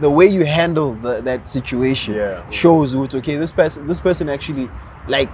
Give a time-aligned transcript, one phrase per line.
[0.00, 2.48] the way you handle the, that situation Yeah.
[2.50, 4.68] shows what okay this person this person actually
[5.08, 5.30] like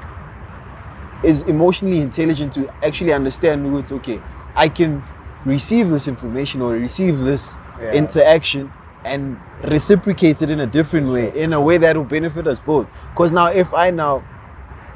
[1.25, 4.21] is emotionally intelligent to actually understand what okay
[4.55, 5.03] I can
[5.45, 7.93] receive this information or receive this Yeah.
[7.93, 8.71] interaction
[9.05, 12.87] and reciprocate it in a different way in a way that will benefit us both
[13.13, 14.23] because now if I now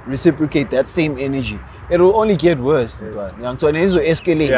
[0.06, 1.58] reciprocate that same energy
[1.90, 3.38] it will only get worse Yes.
[3.40, 3.56] yeah.
[3.56, 4.56] so it will escalate Yeah.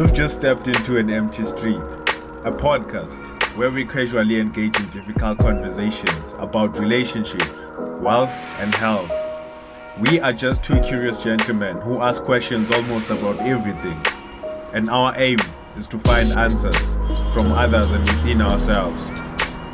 [0.00, 3.20] You've just stepped into an empty street, a podcast
[3.54, 9.12] where we casually engage in difficult conversations about relationships, wealth, and health.
[9.98, 14.02] We are just two curious gentlemen who ask questions almost about everything,
[14.72, 15.38] and our aim
[15.76, 16.94] is to find answers
[17.34, 19.10] from others and within ourselves.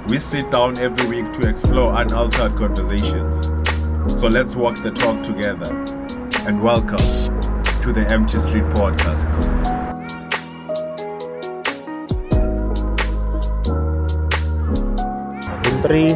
[0.08, 3.46] We sit down every week to explore unaltered conversations.
[4.20, 5.72] So let's walk the talk together
[6.48, 9.75] and welcome to the Empty Street Podcast.
[15.86, 16.08] Three,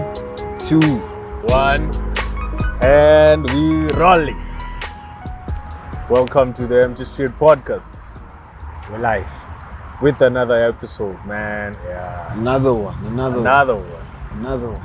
[0.59, 0.81] two
[1.47, 1.93] One,
[2.83, 4.45] and we rolling.
[6.09, 7.95] Welcome to the Empty Street Podcast
[8.91, 9.31] we're live.
[10.03, 11.77] with another episode, man.
[11.87, 12.33] Yeah.
[12.37, 13.47] another one another, one.
[13.47, 13.91] Another one.
[13.93, 14.83] one another one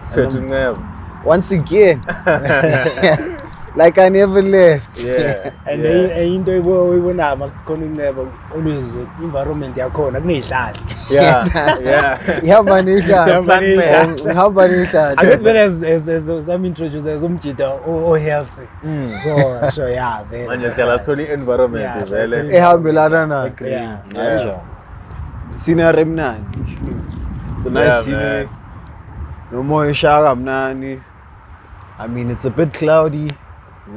[0.00, 1.24] Siphethu Nceba.
[1.24, 2.00] once again
[3.76, 5.50] like I never left Yeah.
[5.66, 6.18] And yeah.
[6.18, 8.84] enye into oyibonayo makukhona unceba always
[9.22, 10.78] environment yakhona kuney'hlahla
[11.10, 11.46] Yeah.
[11.84, 12.18] Yeah.
[12.44, 14.32] ihamba nehlala Ihamba nehlala.
[14.32, 18.66] ihamba nehlala Angithi vele as as as some introduce as umjida o o healthy.
[18.84, 19.08] Mm.
[19.08, 20.46] So so yeah vele.
[20.48, 22.36] Manje sihlala sithola i-environment Yeah, vele.
[22.36, 23.98] sithola- ehambelana nayo Yeah.
[24.14, 24.60] Yeah.
[25.56, 26.58] scenery mnandi
[27.56, 28.54] it's a nice Yeah, scenery man.
[29.52, 31.00] nomoya ushaka mnandi
[31.98, 33.32] I mean it's a bit cloudy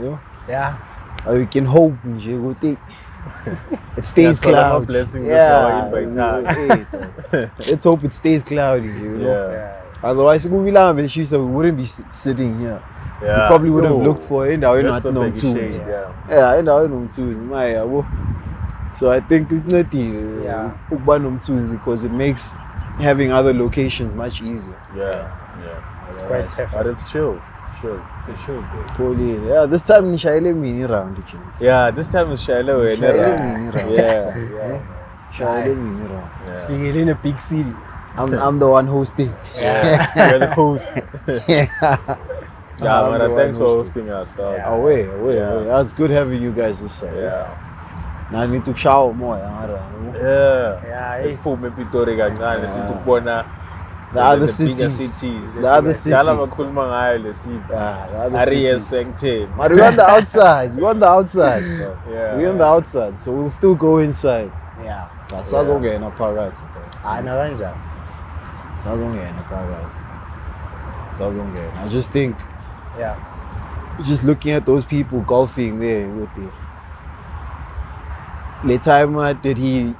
[0.01, 0.73] you Yeah.
[1.27, 2.71] we can hope nje ukuthi
[3.97, 5.01] it stays cloudy yeah
[5.91, 6.47] esiwayinvayithayo.
[6.47, 7.49] hey, dog.
[7.69, 9.51] let's hope it stays cloudy you know Yeah.
[9.51, 9.71] Yeah.
[10.03, 12.79] otherwise belishisa we wouldn't be sitting here
[13.23, 13.41] Yeah.
[13.41, 16.11] we probably would have Yo, looked for endaweni that's nathi so big nomthunzi shade, Yeah.
[16.29, 18.05] yeah endaweni nomthunzi maye yabo
[18.93, 20.71] so i think kuncedile uh, Yeah.
[20.91, 22.55] ukuba nomthunzi because it makes
[23.03, 25.07] having other locations much easier Yeah.
[25.65, 25.83] Yeah.
[26.13, 27.41] It's quite heavy, But it's chilled.
[27.57, 28.01] It's chilled.
[28.29, 28.87] It's sure good.
[28.97, 31.55] pholile yeah this time nishayele mina iround James.
[31.67, 33.13] Yeah, this time is Shaila wena.
[33.13, 33.55] Shayele Yeah.
[33.55, 34.37] mina iround Yeah.
[34.57, 34.79] Yeah.
[35.37, 36.53] shayele mina iround Yeah.
[36.59, 37.73] Sifikele in a big city.
[38.15, 40.05] I'm, I'm the one hosting Yeah.
[40.29, 40.91] You're the host.
[41.47, 41.67] yeah
[42.81, 43.19] Yeah, I'm man.
[43.21, 44.07] the one Thanks for hosting.
[44.07, 44.57] hosting us, dog.
[44.57, 44.69] Yeah.
[44.75, 45.49] away away Yeah.
[45.53, 47.47] away that's good having you guys this side Yeah.
[48.31, 49.81] na need to shower moya mara
[50.13, 50.77] Yeah.
[50.93, 51.43] Yeah, Let's eh.
[51.43, 52.69] put ePitori kancane Yeah.
[52.75, 53.45] sithi ukubona
[54.13, 55.61] the in other the bigger cities cities.
[55.61, 57.61] the other cities bakhuluma ngayo le city.
[57.69, 59.07] Yeah, the other Arias cities.
[59.15, 59.57] Sanctin.
[59.57, 60.73] But we're on the outside.
[60.75, 61.63] We're on the outside.
[62.13, 62.37] Yeah.
[62.37, 64.51] We're on the outside, so we'll still go inside.
[64.83, 65.09] Yeah.
[65.41, 66.61] Sazongena phakathi.
[67.03, 67.79] Ah na kanjani?
[68.83, 70.01] Sazongena phakathi.
[71.09, 71.85] Sazongena.
[71.85, 72.35] I just think
[72.99, 73.15] Yeah.
[74.05, 76.49] just looking at those people golfing there with the
[78.63, 79.95] Letaimer, did he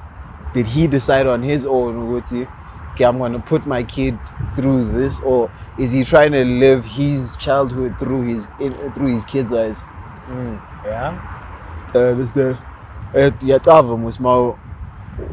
[0.52, 2.46] did he decide on his own with the
[2.94, 4.18] okay, I'm gonna put my kid
[4.54, 9.24] through this or is he trying to live his childhood through his in, through his
[9.24, 9.82] kids' eyes?
[10.28, 10.60] Mm.
[10.84, 11.30] Yeah.
[11.94, 12.58] I understand.
[13.12, 14.58] Yacava musma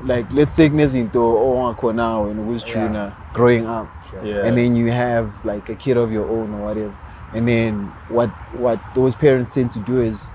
[0.03, 4.25] like let's say kunezinto ongakhona wena ukuzijuna growing up Sure.
[4.25, 4.45] Yeah.
[4.45, 6.93] and then you have like a kid of your own or whatever
[7.33, 8.29] and then what
[8.59, 10.29] what those parents tend to do is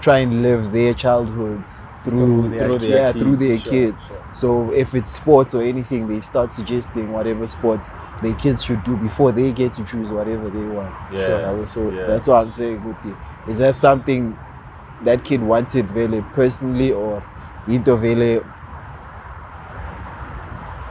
[0.00, 4.24] try and live their childhoods through, Through their yeah through their sure, kids sure.
[4.32, 7.90] so if it's sports or anything they start suggesting whatever sports
[8.22, 11.90] their kids should do before they get to choose whatever they want Yeah, Sure, so
[11.90, 12.06] yeah.
[12.06, 13.14] that's what i'm saying Guti.
[13.48, 14.36] is that something
[15.02, 17.22] that kid wanted very personally or
[17.68, 18.42] into vele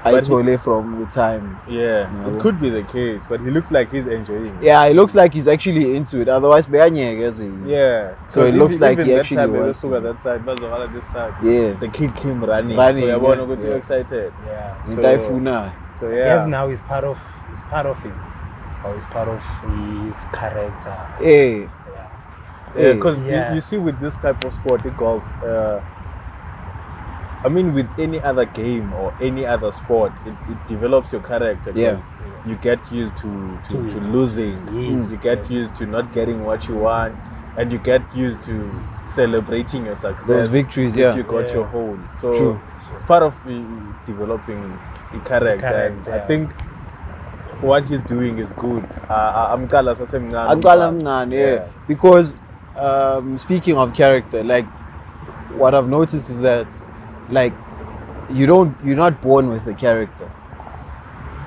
[0.03, 2.09] But he- ayithole from the time Yeah.
[2.09, 2.27] Yeah.
[2.29, 4.63] It could be the case, but he looks like he's enjoying it.
[4.63, 8.13] yeah it looks like he's actually into it otherwise beyanyeke as a Yeah.
[8.27, 10.07] So it looks even- like even he that actually time wants bebesuka to.
[10.07, 11.33] that side bazokhala this side.
[11.43, 12.77] yeah The kid came running.
[12.77, 13.75] Running, so yabona yeah, ukuthi yeah.
[13.75, 14.33] excited.
[14.45, 14.85] Yeah.
[14.85, 16.15] So- into ayifuna So Yeah.
[16.17, 16.35] yeah.
[16.37, 17.19] Yes, now he's part of
[17.49, 18.15] he's part of him.
[18.85, 19.43] Or he's part of
[20.05, 20.95] his character.
[21.19, 21.67] hey Yeah.
[22.75, 22.93] Yeah, Hey.
[22.93, 23.49] because Yeah.
[23.49, 25.79] you, you see with this type of sport, the golf, uh,
[27.43, 31.71] I mean, with any other game or any other sport, it, it develops your character.
[31.75, 31.93] Yeah.
[31.95, 32.09] 'cause
[32.45, 34.55] You get used to, to, To to losing.
[34.73, 35.11] Yes.
[35.11, 37.15] You get used to not getting what you want.
[37.57, 38.71] And you get used to
[39.01, 40.27] celebrating your success.
[40.27, 41.15] Those victories, if yeah.
[41.15, 41.55] you got Yeah.
[41.55, 41.99] your hold.
[42.13, 42.59] So True.
[42.93, 43.51] it's part of uh,
[44.05, 44.79] developing
[45.13, 45.47] a character.
[45.49, 46.53] and Character, I think
[47.61, 48.85] what he's doing is good.
[49.09, 51.33] Uh, I'm Kala sasemncane aqala umfana.
[51.35, 52.35] yeah because
[52.77, 54.65] um, speaking of character like
[55.57, 56.67] what i've noticed is that
[57.29, 57.53] like
[58.29, 60.31] you don't you're not born with a character.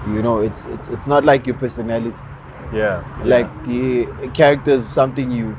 [0.06, 2.22] You know, it's it's it's not like your personality.
[2.72, 3.04] Yeah.
[3.24, 5.56] Like the character is something you.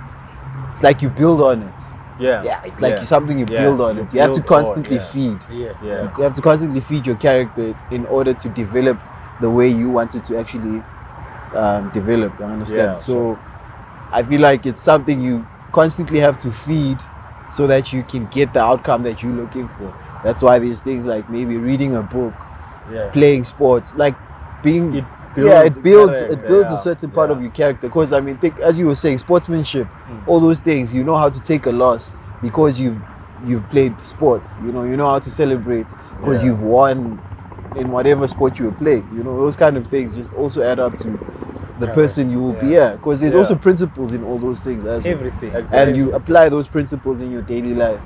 [0.72, 1.80] It's like you build on it.
[2.20, 2.44] yeah.
[2.44, 3.04] Yeah, it's like yeah.
[3.04, 4.14] something you Yeah, build on you it.
[4.14, 5.04] You have to build on, constantly yeah.
[5.14, 5.40] feed.
[5.50, 5.74] Yeah.
[5.84, 6.12] Yeah.
[6.18, 9.00] You have to constantly feed your character in order to develop
[9.40, 10.84] the way you want it to actually
[11.56, 12.38] um, develop.
[12.40, 12.92] You understand?
[12.92, 13.40] Yeah, so
[14.12, 16.98] I feel like it's something you constantly have to feed
[17.50, 19.94] so that you can get the outcome that you're looking for.
[20.24, 22.34] That's why these things like maybe reading a book,
[22.92, 23.10] Yeah.
[23.12, 24.16] playing sports, like
[24.62, 25.06] being It
[25.36, 27.36] yeah, it builds it builds yeah, a certain part yeah.
[27.36, 27.88] of your character.
[27.88, 30.30] Because I mean, think as you were saying, sportsmanship, Hmm.
[30.30, 30.94] all those things.
[30.94, 33.02] You know how to take a loss because you've
[33.46, 34.56] you've played sports.
[34.64, 35.88] You know, you know how to celebrate
[36.20, 36.50] because Yeah.
[36.52, 37.20] you've won
[37.76, 39.08] in whatever sport you were playing.
[39.16, 41.20] You know, those kind of things just also add up to
[41.80, 42.68] the person you will be.
[42.68, 42.78] Yeah.
[42.78, 43.40] Yeah, because there's Yeah.
[43.40, 45.50] also principles in all those things as well Everything.
[45.56, 45.80] Exactly.
[45.80, 48.02] and you apply those principles in your daily life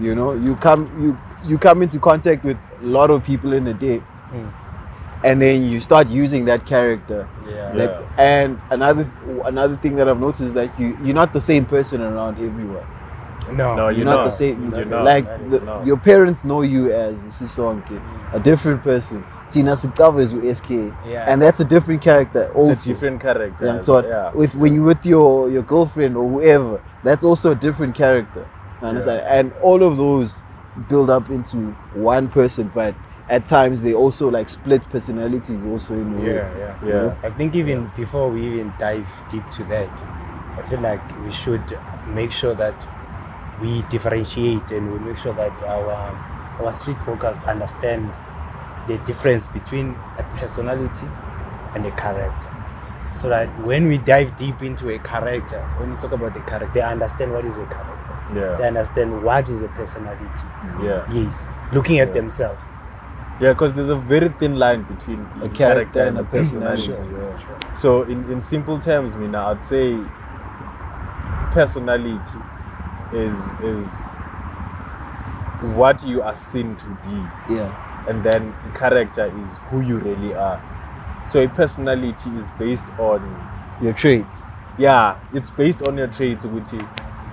[0.00, 3.66] you know you come you you come into contact with a lot of people in
[3.66, 4.02] a day
[4.32, 4.52] Mm.
[5.24, 7.72] and then you start using that character Yeah.
[7.74, 9.10] Like, and another
[9.46, 12.86] another thing that i've noticed is that you you're not the same person around everyone
[13.56, 13.74] No.
[13.74, 14.24] No, you're, You're not, not.
[14.26, 15.04] the same You're not.
[15.06, 15.86] like That is the, not.
[15.86, 17.96] your parents know you as Usisonke,
[18.34, 20.68] a different person tina Sikawa is with sk
[21.06, 21.24] Yeah.
[21.26, 23.64] and that's a different character also It's a different character.
[23.64, 24.32] yeah, so yeah.
[24.44, 28.44] if when you're with your your girlfriend or whoever, that's also a different character.
[28.82, 29.20] You understand?
[29.38, 30.42] And all of those
[30.88, 32.94] build up into one person, but
[33.28, 36.34] at times they also like split personalities also in a way.
[36.34, 36.86] Yeah, yeah.
[36.86, 37.16] Yeah.
[37.22, 39.90] I think even before we even dive deep to that,
[40.58, 41.62] I feel like we should
[42.08, 42.88] make sure that
[43.60, 45.92] we differentiate and we make sure that our
[46.60, 48.10] our street workers understand
[48.88, 51.06] the difference between a personality
[51.74, 52.54] and a character.
[53.12, 56.70] So that when we dive deep into a character, when we talk about the character,
[56.74, 57.97] they understand what is a character.
[58.32, 58.66] They Yeah.
[58.68, 60.24] understand what is a personality.
[60.82, 61.04] Yeah.
[61.10, 61.48] Yes.
[61.72, 62.14] Looking at Yeah.
[62.14, 62.76] themselves.
[63.40, 66.88] Yeah, because there's a very thin line between A character and a personality.
[66.88, 67.14] personality.
[67.22, 67.38] yeah.
[67.38, 67.56] Sure.
[67.72, 69.96] So in, in simple terms, Mina, I'd say
[71.52, 72.38] personality
[73.12, 74.02] is is
[75.74, 77.72] what you are seen to be, Yeah.
[78.08, 80.60] and then character is who you really are.
[81.26, 83.20] So a personality is based on
[83.80, 84.44] Your traits.
[84.78, 86.72] yeah, it's based on your traits, which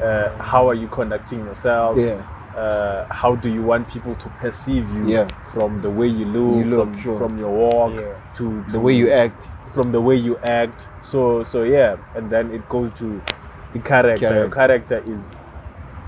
[0.01, 1.97] uh, how are you conducting yourself?
[1.97, 2.21] Yeah.
[2.55, 5.27] Uh, how do you want people to perceive you Yeah.
[5.43, 7.17] from the way you look, You look, from, sure.
[7.17, 8.13] from your walk Yeah.
[8.35, 9.51] to, The way you act.
[9.65, 10.87] from the way you act.
[11.01, 13.21] So so yeah, and then it goes to
[13.73, 14.33] the character.
[14.33, 15.31] Your character is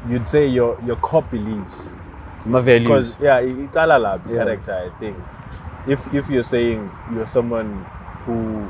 [0.08, 1.92] you'd say your your core beliefs
[2.46, 2.84] My values.
[2.84, 4.38] because yeah, it- it's all about Yeah.
[4.38, 4.74] character.
[4.74, 5.18] I think
[5.86, 7.86] if if you're saying you're someone
[8.26, 8.68] who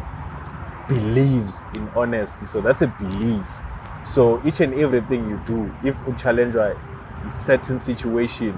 [0.88, 3.66] believes in honesty, so that's a belief.
[4.08, 6.80] So each and everything you do, if you challenge a
[7.30, 8.58] certain situation,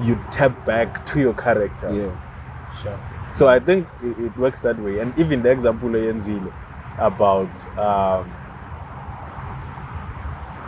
[0.00, 1.92] you tap back to your character.
[1.92, 2.80] Yeah.
[2.82, 2.98] Sure.
[3.30, 5.00] So I think it, it works that way.
[5.00, 6.50] And even the example Yenzile
[6.96, 8.32] about um,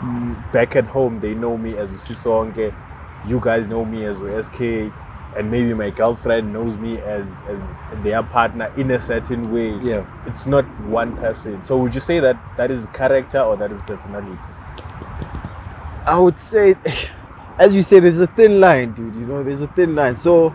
[0.01, 2.75] mm, back at home, they know me as Usisonke,
[3.27, 4.93] you guys know me as SK,
[5.37, 9.71] and maybe my girlfriend knows me as as their partner in a certain way.
[9.83, 10.07] Yeah.
[10.27, 11.63] It's not one person.
[11.63, 14.39] So would you say that that is character or that is personality?
[16.07, 16.77] I would say,
[17.59, 19.15] as you say there's a thin line, dude.
[19.15, 20.17] You know, there's a thin line.
[20.17, 20.55] So,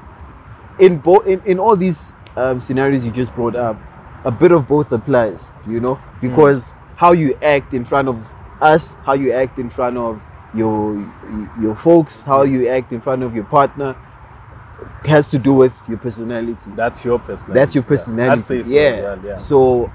[0.79, 3.79] in both, in, in all these um, scenarios you just brought up,
[4.23, 5.51] a bit of both applies.
[5.67, 9.97] You know, because how you act in front of us, how you act in front
[9.97, 10.21] of
[10.53, 10.95] your
[11.59, 13.95] your folks, how you act in front of your partner,
[15.05, 16.71] has to do with your personality.
[16.75, 17.59] That's your personality.
[17.59, 18.63] That's your personality.
[18.65, 19.01] Yeah.
[19.01, 19.35] well, yeah.
[19.35, 19.91] So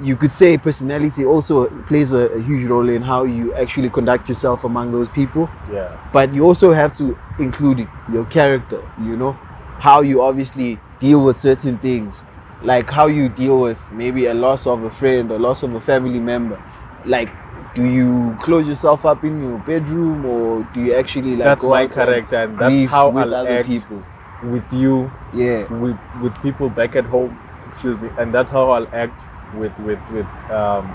[0.00, 4.28] you could say personality also plays a, a huge role in how you actually conduct
[4.28, 5.48] yourself among those people.
[5.72, 5.96] yeah.
[6.12, 9.32] But you also have to include your character, you know,
[9.78, 12.22] how you obviously deal with certain things,
[12.62, 15.80] like how you deal with maybe a loss of a friend or loss of a
[15.80, 16.62] family member.
[17.04, 17.30] Like,
[17.76, 21.70] do you close yourself up in your bedroom or do you actually like That's go
[21.70, 24.02] my out and character and that's how with I'll other act people?
[24.42, 25.72] with you Yeah.
[25.72, 29.98] with with people back at home excuse me and that's how i'll act with with
[30.10, 30.86] with um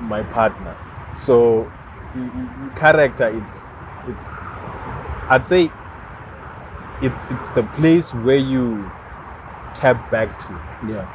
[0.00, 0.76] my partner
[1.16, 1.70] so
[2.76, 3.60] character it's
[4.06, 4.34] it's
[5.30, 5.70] i'd say
[7.02, 8.90] it's it's the place where you
[9.74, 10.52] tap back to
[10.88, 11.06] Yeah.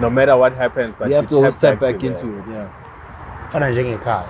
[0.00, 2.44] no matter what happens but you have to always tap back to into it.
[2.48, 2.68] Yeah.
[3.52, 4.24] Fana njengekhaya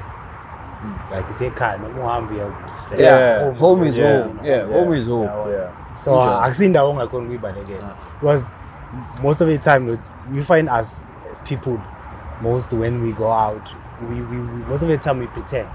[1.16, 2.52] like isekhaya noma uhambe uya-
[2.90, 4.22] like, Yeah, home is Yeah.
[4.22, 4.38] home.
[4.42, 4.72] Yeah, Yeah.
[4.72, 5.24] home is home.
[5.24, 5.50] Yeah.
[5.50, 6.42] yeah so Kunjalo.
[6.42, 8.52] akusindawo ongakhona ukuyibalekela because
[9.22, 9.98] most of the time we-
[10.36, 11.04] we find us
[11.44, 11.78] people
[12.42, 13.70] most when we go out
[14.10, 15.66] we, we, we most of the time we pretend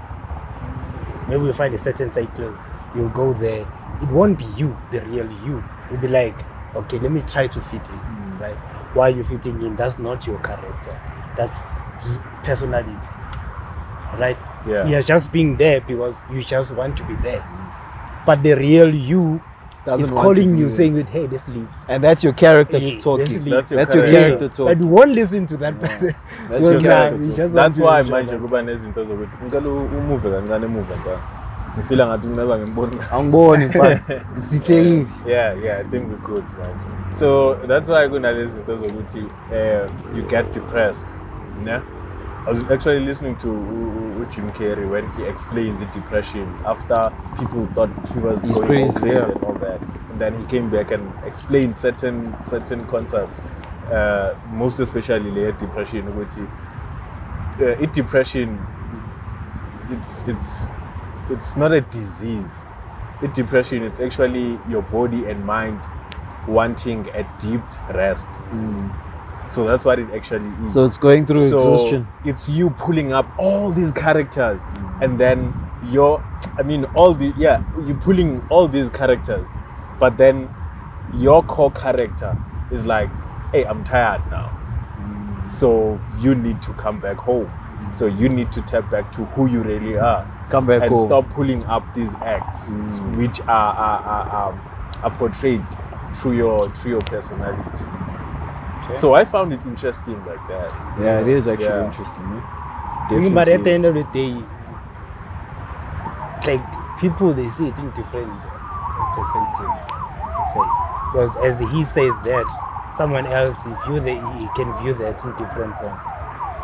[1.28, 2.52] maybe we find a certain cycle
[2.94, 3.64] you'll go there
[4.02, 5.62] it won't be you, the real you.
[5.90, 6.34] You'll be like,
[6.74, 8.40] okay, let me try to fit in, Mm.
[8.40, 8.56] right?
[8.94, 10.98] While you're fitting in, that's not your character.
[11.36, 11.78] That's
[12.42, 12.96] personality,
[14.18, 14.36] right?
[14.66, 14.86] Yeah.
[14.86, 17.42] You're just being there because you just want to be there.
[18.26, 19.40] But the real you
[19.84, 23.42] Doesn't is calling you, saying, that, "Hey, let's leave." And that's your character Yeah, talking.
[23.44, 24.48] That's your That's your character.
[24.48, 24.90] character But we talking.
[24.90, 25.80] won't listen to that.
[25.80, 26.14] person.
[26.48, 27.50] That's your character we talk.
[27.52, 31.18] that's why manje kuba nezinto zokuthi ngicela umuve kancane emuva njalo
[31.78, 34.00] ngifila ngathi unceba ngemboni Angiboni mfana.
[34.38, 35.06] Sithekile.
[35.26, 40.54] yeah yeah i think good manje so that's why kunalezi zinto zokuthi uh, you get
[40.54, 41.06] depressed
[41.64, 41.80] ne
[42.44, 47.90] I was actually listening to Jim Carrey when he explains the depression after people thought
[48.12, 49.30] he was He's going crazy, all crazy yeah.
[49.30, 49.80] and all that,
[50.10, 53.40] and then he came back and explained certain certain concepts,
[53.92, 56.06] uh, most especially layered depression.
[56.08, 56.48] ukuthi,
[57.60, 58.58] Uh, it depression,
[58.98, 60.66] it, it's it's
[61.30, 62.64] it's not a disease.
[63.22, 65.78] It depression, it's actually your body and mind
[66.48, 67.62] wanting a deep
[67.94, 68.26] rest.
[69.52, 70.72] So that's what it actually is.
[70.72, 72.08] So it's going through So exhaustion.
[72.24, 74.62] it's you pulling up all these characters,
[75.02, 75.52] and then
[75.90, 76.24] you're,
[76.56, 79.46] I mean, all the yeah, you're pulling all these characters,
[80.00, 80.48] but then
[81.14, 82.34] your core character
[82.70, 83.10] is like,
[83.52, 84.58] hey, I'm tired now.
[85.50, 87.52] So you need to come back home.
[87.92, 90.24] So you need to tap back to who you really are.
[90.48, 91.08] Come back and home.
[91.08, 93.16] stop pulling up these acts, mm.
[93.18, 95.64] which are are, are, are, are portrayed
[96.14, 97.84] through your through your personality.
[98.96, 100.72] So I found it interesting like that.
[100.98, 101.84] Yeah, it is actually Yeah.
[101.84, 102.24] interesting.
[102.24, 103.08] eh?
[103.08, 104.34] Thinking But at the end of the day,
[106.46, 109.70] like people, they see it in different uh, perspective
[110.34, 110.66] to say.
[111.12, 112.46] Because as he says that,
[112.92, 115.96] someone else he view the he can view that in different form,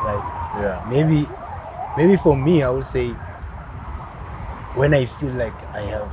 [0.04, 0.52] right?
[0.60, 0.84] Yeah.
[0.88, 1.28] Maybe,
[1.96, 3.08] maybe for me, I would say
[4.74, 6.10] when I feel like I have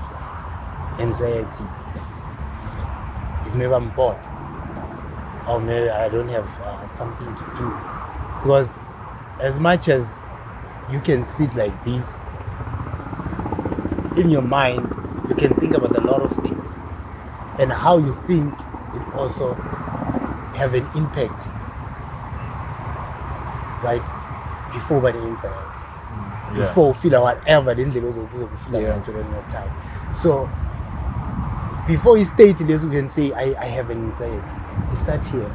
[1.00, 1.65] anxiety,
[3.45, 4.17] is maybe I'm bored,
[5.47, 7.69] or maybe I don't have uh, something to do.
[8.41, 8.77] Because
[9.39, 10.23] as much as
[10.91, 12.25] you can sit like this,
[14.17, 14.87] in your mind,
[15.29, 16.65] you can think about a lot of things,
[17.59, 18.53] and how you think
[18.93, 19.53] it also
[20.55, 21.47] have an impact,
[23.83, 24.01] right?
[24.73, 25.51] Before by the inside
[26.53, 26.61] Yeah.
[26.67, 28.95] before ufila whatever le ndlela ozofila Yeah.
[28.97, 29.71] ngayo during that time
[30.13, 30.49] so
[31.87, 34.61] before you state this you can say I, I have an anxiety
[34.91, 35.51] you start here.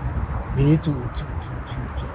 [0.57, 2.11] You need to to, to, to, to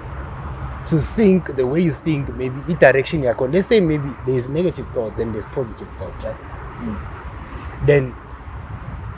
[0.88, 3.50] to think the way you think maybe i direction you're going.
[3.52, 7.86] Let's say maybe there's negative thought then there's positive thought right?
[7.86, 8.14] Then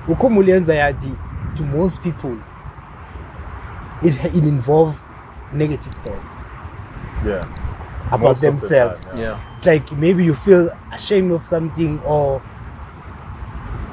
[0.06, 1.12] ukhumule anxiety
[1.56, 2.38] to most people
[4.02, 5.04] it, it involve
[5.52, 6.36] negative thought.
[7.26, 7.42] Yeah.
[8.08, 9.06] about Most of the themselves.
[9.06, 9.40] time, Yeah.
[9.66, 12.40] like maybe you feel ashamed of something or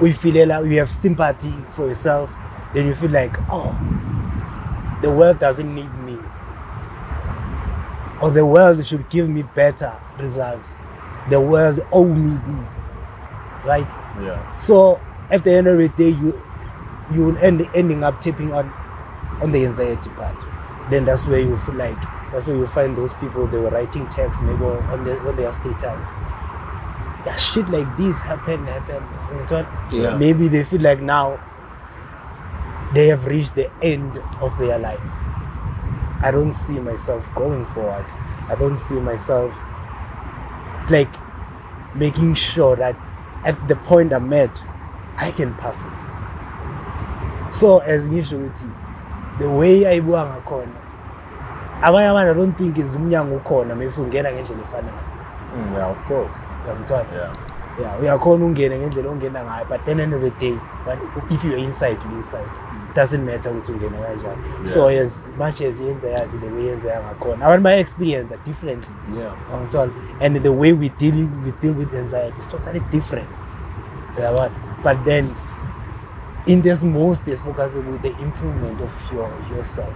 [0.01, 2.35] you feel like you have sympathy for yourself
[2.73, 3.73] then you feel like oh
[5.05, 6.17] the world doesn't need me.
[8.21, 10.69] Or the world should give me better results.
[11.29, 12.79] The world owe me this.
[13.65, 13.87] Right?
[14.21, 14.55] Yeah.
[14.55, 16.41] so at the end of the day you
[17.11, 18.69] you will end ending up tapping on
[19.41, 20.45] on the anxiety part.
[20.89, 24.07] Then that's where you feel like that's where you find those people they were writing
[24.07, 26.07] text maybe on their on their status
[27.25, 29.03] yeah shit like this happen happen.
[29.31, 29.67] You know?
[29.91, 30.17] Yeah.
[30.17, 31.39] maybe they feel like now
[32.93, 35.01] they have reached the end of their life.
[36.21, 38.05] I don't see myself going forward.
[38.47, 39.59] I don't see myself
[40.89, 41.13] like
[41.95, 42.95] making sure that
[43.43, 44.65] at the point i'm at
[45.17, 47.53] i can pass it.
[47.55, 48.69] So as ngisho ukuthi
[49.39, 50.71] the way ayibuka ngakhona
[51.81, 55.14] abanye abantu i don't think is umnyango ukhona maybe sungena ngendlela efanayo
[55.55, 56.33] Mm, yeah, of course.
[56.65, 57.31] uyangithwala Yeah.
[57.79, 60.57] yeah uyakhona ungene ngendlela ongena ngayo but then end of the day
[61.29, 62.49] if you're inside you're inside
[62.95, 67.45] doesn't matter ukuthi ungene kanjani so as much as yenza yazi the way yenzeka ngakhona
[67.45, 69.33] abantu baya-experience it differently Yeah.
[69.55, 69.91] Angithola?
[70.21, 73.27] and the way we deal we deal with anxiety is totally different
[74.17, 74.51] uyabona
[74.83, 75.29] but then
[76.45, 79.93] in this most is focusing with the improvement of your yourself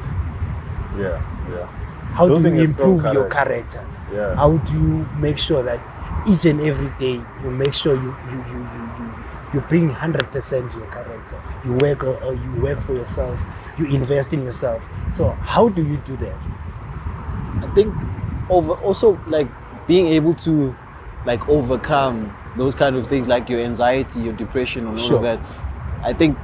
[1.00, 1.22] Yeah.
[1.56, 1.68] Yeah.
[2.16, 3.82] how Building do you improve your character.
[4.10, 4.36] Character Yeah.
[4.36, 5.80] how do you make sure that
[6.28, 9.14] each and every day you make sure you you you you, you,
[9.54, 13.40] you bring 100% your character you work or, or you work for yourself
[13.78, 16.38] you invest in yourself so how do you do that
[17.62, 17.94] I think
[18.50, 19.48] over also like
[19.88, 20.76] being able to
[21.26, 25.18] like overcome those kind of things like your anxiety, your depression and all Sure.
[25.18, 25.40] of that.
[26.04, 26.38] I think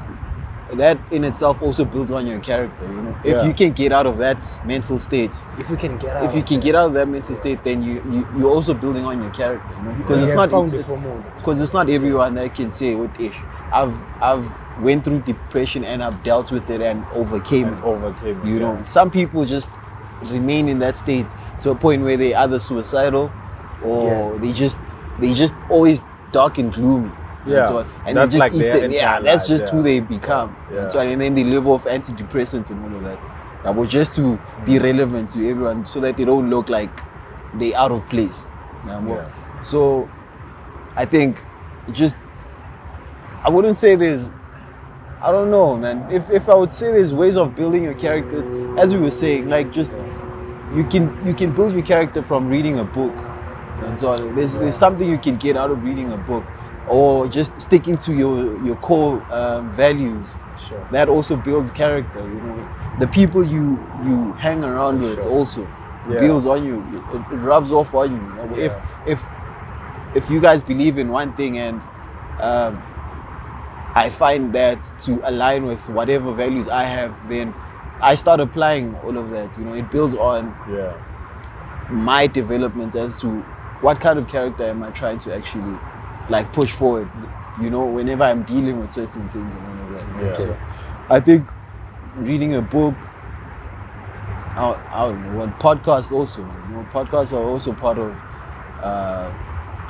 [0.74, 2.86] that in itself also builds on your character.
[2.88, 3.46] You know, if Yeah.
[3.46, 6.26] you can get out of that mental state, If you can get out.
[6.26, 6.64] if you of can that.
[6.66, 9.74] get out of that mental state, then you, you you're also building on your character.
[9.78, 10.94] You know, because You it's have not found it's, it's,
[11.38, 13.40] because it's not everyone that can say what ish.
[13.72, 14.48] I've I've
[14.82, 17.84] went through depression and I've dealt with it and overcame And it.
[17.84, 18.84] overcame it, You know, yeah.
[18.86, 19.72] some people just
[20.32, 23.32] remain in that state to a point where they're either suicidal
[23.84, 24.40] or Yeah.
[24.40, 24.80] they just
[25.20, 27.12] they just always dark and gloomy.
[27.46, 27.66] And Yeah.
[27.66, 27.88] so on.
[28.06, 28.92] and That's just like eat them.
[28.92, 29.72] Yeah, that's just yeah.
[29.72, 30.56] who they become.
[30.74, 30.84] Yeah.
[30.84, 33.20] And, so and then they live off antidepressants and all of that.
[33.64, 34.66] That was just to Mm.
[34.66, 36.92] be relevant to everyone so that they don't look like
[37.56, 38.46] they out of place.
[38.88, 39.26] Yeah.
[39.62, 40.10] So
[40.96, 41.44] I think
[41.88, 42.16] it just
[43.44, 44.32] I wouldn't say there's
[45.22, 46.06] I don't know man.
[46.12, 48.44] If if I would say there's ways of building your character,
[48.80, 49.92] as we were saying, like just
[50.74, 53.14] you can you can build your character from reading a book.
[53.84, 56.44] And so there's there's something you can get out of reading a book.
[56.88, 60.36] Or just sticking to your your core um, values.
[60.58, 60.88] Sure.
[60.90, 62.70] that also builds character you know.
[63.00, 65.68] The people you you hang around with also
[66.10, 66.20] Yeah.
[66.20, 66.80] builds on you.
[67.14, 68.74] It, it rubs off on you, if
[69.06, 69.20] if
[70.16, 71.82] if you guys believe in one thing and
[72.40, 72.82] um,
[73.96, 77.54] I find that to align with whatever values I have then
[78.02, 79.74] I start applying all of that you know.
[79.74, 80.94] It builds on Yeah.
[81.90, 83.42] my development as to
[83.82, 85.78] what kind of character am I trying to actually
[86.30, 87.10] like push forward
[87.62, 90.34] you know whenever I'm dealing with certain things and all of that Yeah.
[90.34, 90.60] so
[91.10, 91.48] I think
[92.16, 92.96] reading a book
[94.58, 98.22] I, I don't know what podcasts also you know podcasts are also part of
[98.82, 99.32] uh,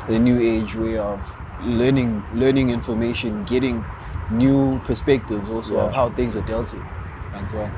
[0.07, 3.83] the new age way of learning learning information getting
[4.31, 6.85] new perspectives also of how things are dealt with
[7.33, 7.71] and so on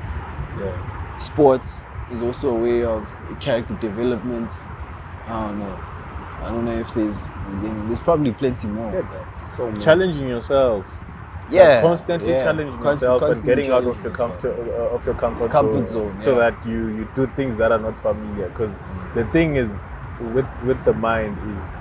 [0.58, 1.16] Yeah.
[1.18, 3.06] sports is also a way of
[3.40, 4.50] character development.
[5.26, 5.78] I don't know.
[6.42, 8.90] I don't know if there's there's, any, there's probably plenty more.
[9.46, 9.80] So many.
[9.80, 10.98] Challenging yourself.
[11.50, 12.44] Yeah, Like, constantly yeah.
[12.44, 16.12] challenging Const- yourself and getting out of your comfort uh, of your comfort, Comfort zone,
[16.12, 18.78] zone, so that you you do things that are not familiar because
[19.14, 19.82] the thing is
[20.34, 21.76] with with the mind is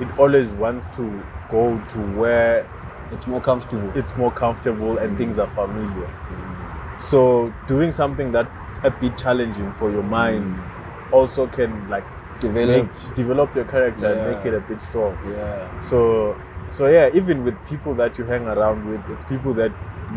[0.00, 2.66] it always wants to go to where
[3.12, 3.92] It's more comfortable.
[3.94, 5.18] it's more comfortable and mm.
[5.18, 7.02] things are familiar mm.
[7.02, 11.12] so doing something that's a bit challenging for your mind mm.
[11.12, 12.04] also can like
[12.40, 12.86] Develop.
[12.86, 15.78] make, develop your character and make it a bit strong Yeah.
[15.78, 16.36] so
[16.70, 19.70] so yeah, even with people that you hang around with, it's people that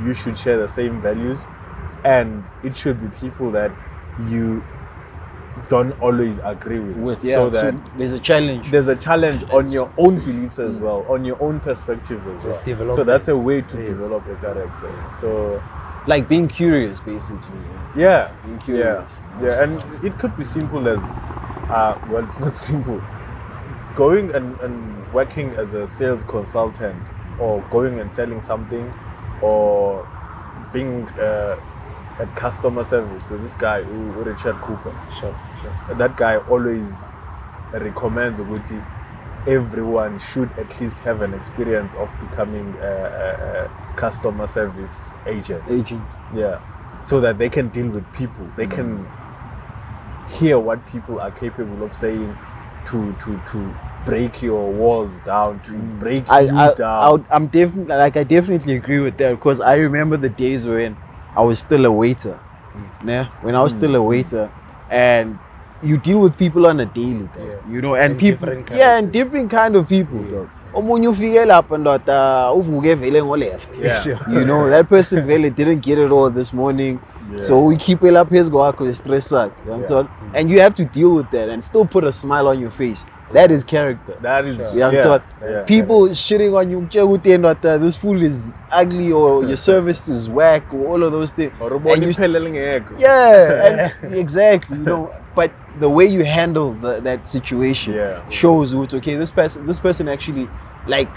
[0.04, 1.46] you should share the same values
[2.04, 3.72] and it should be people that
[4.28, 4.64] you
[5.70, 6.98] don't always agree with.
[6.98, 7.36] With yeah.
[7.36, 8.72] so So, that there's a challenge.
[8.72, 12.56] there's a challenge on your own beliefs as well, on your own perspectives as well.
[12.56, 13.90] It's development So that's a way to phase.
[13.90, 14.92] develop a character.
[15.14, 15.62] So
[16.08, 17.60] like being curious, basically.
[17.96, 19.58] yeah, Being curious yeah, curious.
[19.58, 21.00] yeah, and it could be simple as,
[21.70, 23.02] uh, well, it's not simple.
[23.96, 27.02] Going and, and working as a sales consultant,
[27.40, 28.94] or going and selling something,
[29.42, 30.08] or
[30.72, 31.60] being uh,
[32.20, 33.28] at customer service.
[33.28, 34.96] There's this guy, who, Richard Cooper.
[35.20, 35.96] Sure, sure.
[35.96, 37.10] That guy always
[37.74, 38.84] recommends Uguti
[39.48, 45.64] everyone should at least have an experience of becoming a, a, a customer service agent.
[45.70, 46.04] Agent.
[46.36, 46.62] Yeah.
[47.06, 48.46] So that they can deal with people.
[48.58, 49.08] They can
[50.30, 52.38] hear what people are capable of saying
[52.86, 56.00] to to to break your walls down, to mm.
[56.00, 57.26] break I, you I, down.
[57.30, 60.98] I I'm definitely like I definitely agree with that because I remember the days when
[61.36, 62.40] I was still a waiter.
[62.74, 63.10] Mm.
[63.10, 64.08] Yeah, when I was still a mm.
[64.08, 64.52] waiter,
[64.90, 65.40] and
[65.84, 67.56] you deal with people on a daily, though, Yeah.
[67.70, 70.50] you know, and, And people, yeah, and different kind of people, though.
[70.78, 73.98] Omunye ufike lapha ndoda uvuke vele ngo-left Yeah.
[74.04, 74.18] Sure.
[74.34, 77.00] you know that person vele didn't get it all this morning
[77.34, 77.44] Yeah.
[77.44, 79.76] so we keep it up his kwakho stress sakhe you Yeah.
[79.76, 80.08] understand?
[80.34, 83.06] and you have to deal with that and still put a smile on your face
[83.34, 85.64] that is character that is you yeah, yeah.
[85.66, 90.12] people shitting on you "Mtshela ukuthi yena ndoda, this fool is ugly or your service
[90.14, 92.94] is whack or all of those things Or and ubona you iphelele ngekho.
[93.00, 94.78] yeah, and exactly.
[94.78, 98.28] You know, but the way you handle the, that situation Yeah.
[98.30, 100.48] shows what okay, this person, this person actually
[100.88, 101.10] like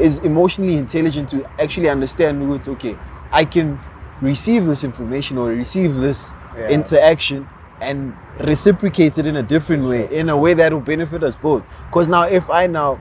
[0.00, 2.96] is emotionally intelligent to actually understand what okay,
[3.32, 3.78] I can
[4.20, 6.68] receive this information or receive this Yeah.
[6.68, 7.48] interaction
[7.80, 11.62] and reciprocate it in a different way, in a way that will benefit us both.
[11.86, 12.98] Because now, if I now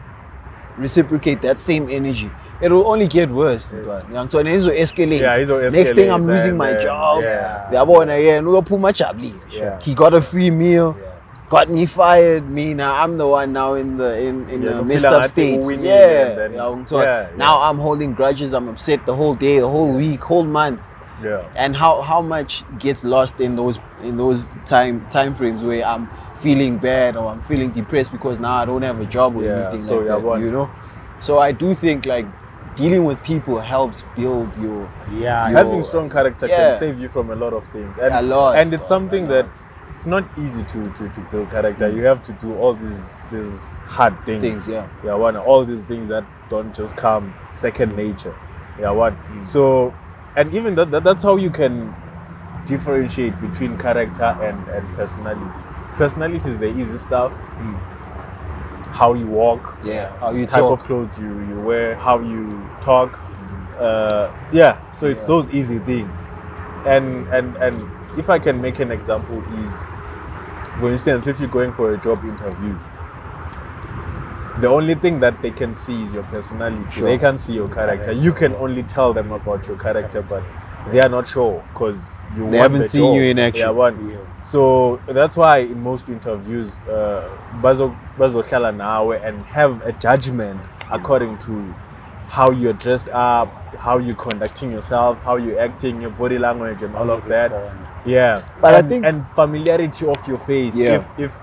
[0.80, 3.74] reciprocate that same energy, it will only get worse.
[3.74, 4.10] Yes.
[4.12, 4.32] Yes.
[4.32, 5.20] So it will escalate.
[5.20, 7.24] Yeah, it'll Next thing, I'm losing my then- job.
[7.24, 7.70] yeah.
[7.72, 9.40] Yabona yena uyophuma jabulile.
[9.52, 9.80] Yeah.
[9.82, 10.96] He got a free meal.
[11.00, 11.06] Yeah.
[11.50, 12.48] Got me fired.
[12.50, 15.60] Me now, I'm the one now in the in in Yeah, the messed up state.
[15.82, 16.36] Yeah.
[16.36, 17.70] then- yeah, so Yeah, now yeah.
[17.70, 18.54] I'm holding grudges.
[18.54, 20.82] I'm upset the whole day, the whole week, whole month
[21.24, 21.48] Yeah.
[21.56, 26.08] and how how much gets lost in those in those time time frames where I'm
[26.36, 29.62] feeling bad or I'm feeling depressed because now I don't have a job or Yeah,
[29.62, 30.70] anything so like yeah, that, one- you know.
[31.20, 32.26] So I do think like
[32.76, 36.70] dealing with people helps build your Yeah, Your- having strong character Yeah.
[36.70, 39.48] can save you from a lot of things and, A lot, and it's something that
[39.96, 43.74] it's not easy to, to, to build character you have to do all these these
[43.86, 44.88] hard things Things, yeah.
[45.04, 48.34] yeah one all these things that don't just come second nature
[48.80, 49.46] yeah one Mm.
[49.46, 49.94] so
[50.40, 51.94] and even that, that that's how you can
[52.66, 55.64] differentiate between character and and personality
[55.96, 57.34] personality is the easy stuff
[59.00, 59.86] how you walk Mm.
[59.86, 60.80] yeah how you type talk.
[60.80, 62.44] of clothes you, you wear, how you
[62.82, 63.20] talk.
[63.80, 65.28] Uh, yeah, so it's Yeah.
[65.34, 66.18] those easy things.
[66.86, 67.76] And and and
[68.18, 69.84] if I can make an example is
[70.80, 72.78] for instance, if you're going for a job interview,
[74.62, 76.90] the only thing that they can see is your personality.
[76.92, 77.08] Sure.
[77.08, 78.12] They can see your character.
[78.12, 80.44] You can only tell them about your character, but
[80.92, 83.16] they are not sure because you They haven't the seen job.
[83.16, 83.62] you in action.
[83.66, 84.10] Yeah, one.
[84.10, 84.18] Yeah.
[84.42, 87.30] So that's why in most interviews, uh,
[87.62, 90.60] bazo bazohlala nawe and have a judgment
[90.92, 91.74] according to
[92.30, 96.96] how you're dressed up, how you're conducting yourself, how you're acting, your body language, and
[96.96, 97.52] all of that.
[98.06, 100.76] Yeah, But I think- and familiarity of your face.
[100.76, 100.96] Yeah.
[100.96, 101.42] If if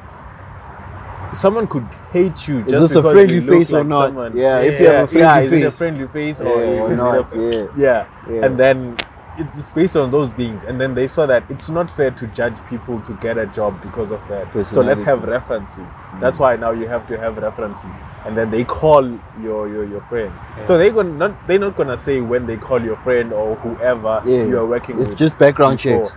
[1.33, 4.07] someone could hate you, Is just this a friendly face or like not?
[4.09, 5.79] someone- Yeah, if you have a yeah, friendly is it a face.
[5.79, 7.67] friendly face or Yeah, or not, yeah.
[7.77, 8.05] yeah.
[8.31, 8.45] Yeah.
[8.45, 8.97] and then
[9.39, 12.57] it's based on those things, and then they saw that it's not fair to judge
[12.71, 14.65] people to get a job because of that.
[14.65, 15.87] So let's have references.
[15.93, 16.21] Mm.
[16.21, 17.91] That's why now you have to have references,
[18.25, 19.05] and then they call
[19.43, 20.41] your your, your friends.
[20.65, 24.23] So they're gonna not they're not gonna say when they call your friend or whoever
[24.25, 25.19] Yeah, you are working it's with.
[25.19, 25.99] just background before.
[26.05, 26.17] checks.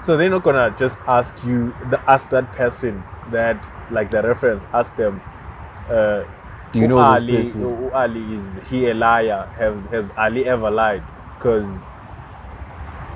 [0.00, 4.66] So they're not gonna just ask you, the, ask that person that like the reference,
[4.72, 5.20] ask them.
[5.88, 6.24] Uh,
[6.72, 9.48] Do you know this Ali, person?" U Ali is he a liar?
[9.56, 11.02] Has has Ali ever lied?
[11.38, 11.84] Because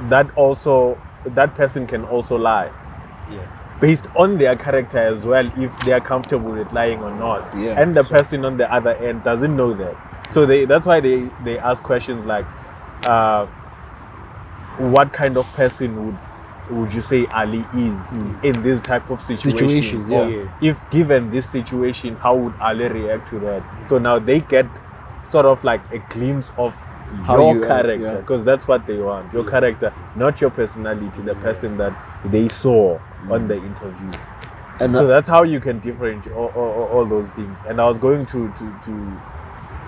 [0.08, 2.70] that also that person can also lie
[3.30, 3.40] Yeah.
[3.80, 7.74] based on their character as well if they are comfortable with lying or not Yeah,
[7.80, 8.16] and the sure.
[8.18, 9.94] person on the other end doesn't know that
[10.30, 12.46] so they that's why they they ask questions like
[13.04, 13.44] uh,
[14.78, 16.18] what kind of person would
[16.70, 19.50] would you say Ali is in this type of situation?
[19.50, 19.58] Hmm.
[19.68, 20.26] Situations, yeah.
[20.28, 20.58] Yeah.
[20.70, 23.88] If given this situation, how would Ali react to that?
[23.88, 24.66] So now they get
[25.24, 26.74] sort of like a glimpse of
[27.24, 28.16] How your you act, character yeah.
[28.20, 29.32] because that's what they want.
[29.32, 31.92] Your character, not your personality, the person that
[32.24, 32.98] they saw
[33.30, 34.12] on the interview.
[34.80, 37.60] And so that's how you can differentiate all, all, all- all those things.
[37.68, 39.20] And I was going to, to to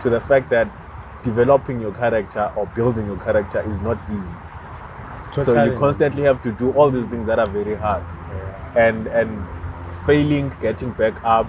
[0.02, 0.68] to the fact that
[1.22, 4.34] developing your character or building your character is not easy.
[5.32, 8.86] So you constantly have to do all these things that are very hard, Yeah.
[8.88, 9.44] and and
[10.06, 11.46] failing, getting back up,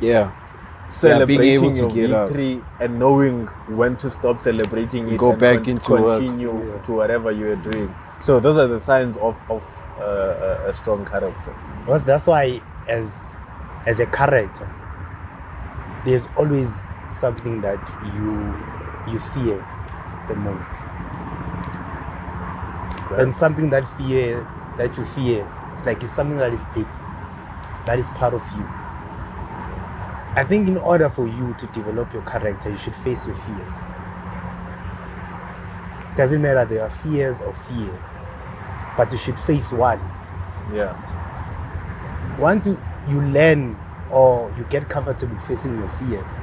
[0.00, 0.30] yeah,
[0.88, 2.28] celebrating able to your get up.
[2.28, 5.18] victory, and knowing when to stop celebrating it.
[5.18, 6.20] Go and back con- into work.
[6.20, 6.78] continue Yeah.
[6.82, 7.94] to whatever you are doing.
[8.20, 11.52] So those are the signs of of uh, a- a strong character.
[11.84, 13.26] Because that's why as
[13.86, 14.68] as a character,
[16.04, 17.80] there's always something that
[18.16, 18.54] you
[19.12, 19.64] you fear
[20.28, 20.70] the most.
[23.16, 26.86] And something that fear that you fear, it's like it's something that is deep,
[27.86, 28.64] that is part of you.
[30.36, 33.78] I think in order for you to develop your character, you should face your fears.
[36.16, 37.90] Doesn't matter they are fears or fear,
[38.96, 40.00] but you should face one
[40.72, 40.94] Yeah.
[42.38, 43.76] once you, you learn
[44.10, 46.34] or you get comfortable facing your fears,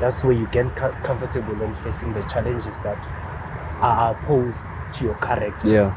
[0.00, 3.06] that's where you get comfortable on facing the challenges that
[3.82, 5.68] are opposed to your character.
[5.68, 5.94] yeah,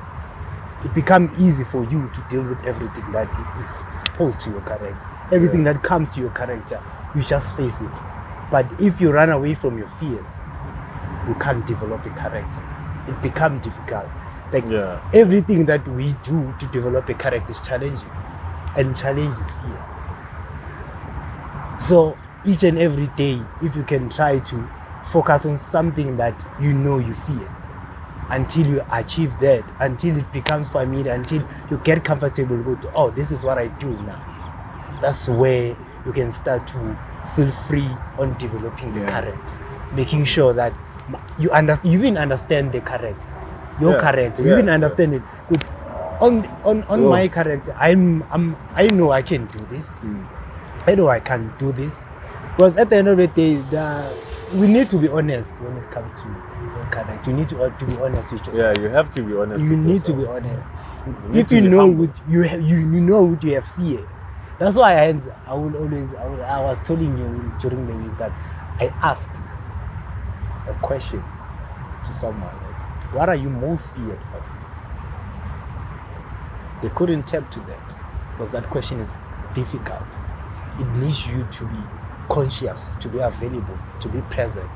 [0.85, 3.27] It becomes easy for you to deal with everything that
[3.59, 3.83] is
[4.17, 5.09] posed to your character.
[5.31, 6.81] Everything that comes to your character,
[7.15, 7.89] you just face it.
[8.51, 10.41] But if you run away from your fears,
[11.27, 12.61] you can't develop a character.
[13.07, 14.05] It becomes difficult.
[14.51, 14.99] Like Yeah.
[15.13, 18.09] everything that we do to develop a character is challenging
[18.75, 19.93] and challenges fears.
[21.79, 24.69] So each and every day, if you can try to
[25.03, 27.49] focus on something that you know you fear
[28.29, 33.31] until you achieve that, until it becomes familiar, until you get comfortable with, oh, this
[33.31, 34.21] is what I do now.
[35.01, 36.97] That's where you can start to
[37.35, 39.07] feel free on developing the Yeah.
[39.07, 39.53] character,
[39.95, 40.73] making sure that
[41.37, 43.27] you understand, you even understand the character,
[43.79, 45.21] your Yeah, character, you yeah, even understand it.
[45.49, 45.63] Good.
[46.21, 47.09] On on on Oh.
[47.09, 49.95] my character, I'm I'm I know I can do this.
[50.03, 50.25] Mm.
[50.87, 52.03] I know I can do this.
[52.55, 54.13] Because at the end of the day, the,
[54.53, 56.27] we need to be honest when it comes to
[56.91, 57.31] character.
[57.31, 58.77] You need to, uh, to be honest with yourself.
[58.77, 59.65] Yeah, you have to be honest.
[59.65, 60.69] you need to be honest.
[61.29, 62.05] need If you know humble.
[62.07, 64.07] what you have, you, you know what you have fear.
[64.59, 68.17] That's why I, I will always I, will, I was telling you during the week
[68.17, 68.31] that
[68.79, 69.29] I asked
[70.67, 71.23] a question
[72.03, 74.49] to someone like, "What are you most feared of?"
[76.81, 80.03] They couldn't tap to that because that question is difficult.
[80.79, 81.77] It needs you to be
[82.29, 84.69] conscious, to be available, to be present,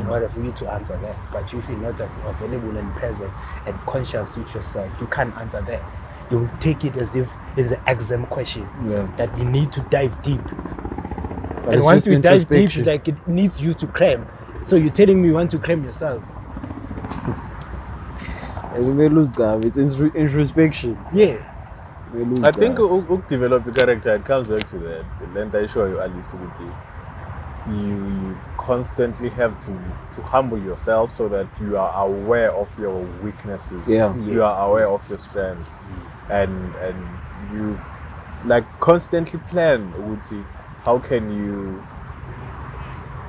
[0.00, 1.18] in order for you to answer that.
[1.32, 3.32] But if you're not av- available and present
[3.66, 5.82] and conscious with yourself, you can't answer that.
[6.30, 9.06] You will take it as if it's an exam question Yeah.
[9.16, 10.40] that you need to dive deep.
[11.64, 12.84] But and once you dive deep, introspection.
[12.86, 14.26] like it needs you to cram.
[14.64, 16.22] So you're telling me you want to cram yourself.
[18.74, 19.62] And you may lose that.
[19.64, 20.98] It's introspection.
[21.12, 21.44] Yeah.
[22.14, 22.82] You may lose I think that.
[22.84, 26.64] uk- ukudevelop character it comes back to the land that le nto ayishoyo alice ukuthi
[27.68, 29.72] you, you constantly have to
[30.12, 34.14] to humble yourself so that you are aware of your weaknesses Yeah.
[34.16, 35.80] you are aware of your strengths
[36.28, 36.96] and and
[37.52, 37.78] you
[38.44, 40.44] like constantly plan ukuthi
[40.84, 41.82] how can you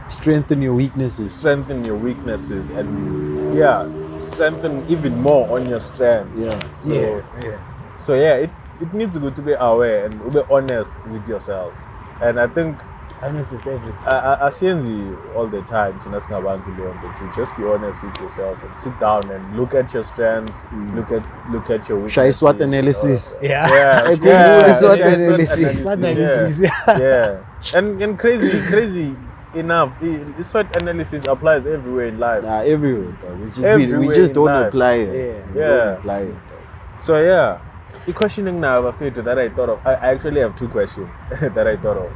[0.10, 1.34] Strengthen your weaknesses.
[1.34, 3.88] strengthen your weaknesses and yeah
[4.19, 6.72] strengthen even more on your strengths Yeah.
[6.72, 7.22] so, yeah.
[7.41, 7.58] Yeah.
[7.98, 8.50] So yeah, it,
[8.82, 11.82] it needs good to be aware and be honest with yourself.
[12.22, 12.82] And I think
[13.28, 13.94] Honest is everything.
[14.06, 18.20] I- I- asiyenzi all the time thina singabantu leyo nto to just be honest with
[18.22, 20.96] yourself and sit down and look at your strengths, mm.
[20.96, 22.40] look at look at your Shall I weaknesses.
[22.40, 23.40] SWOT analysis?
[23.42, 23.70] Yeah.
[23.74, 25.82] Yeah, I could yeah, do SWOT analysis.
[25.82, 26.10] SWOT yeah.
[26.10, 26.98] analysis, Yeah.
[27.00, 27.78] yeah.
[27.80, 29.16] And and crazy crazy
[29.54, 32.44] enough, i- SWOT analysis applies everywhere in life.
[32.44, 33.42] Nah, everywhere, dog.
[33.42, 34.68] It's just we, we just don't life.
[34.68, 35.08] apply it.
[35.08, 35.54] Yeah.
[35.54, 35.68] We Yeah.
[35.68, 36.34] Don't apply it.
[36.34, 36.60] dog.
[36.98, 37.58] So yeah,
[38.06, 39.80] the questioning now Bafetu that I thought of.
[39.88, 41.10] I, I actually have two questions
[41.42, 42.12] that I thought of.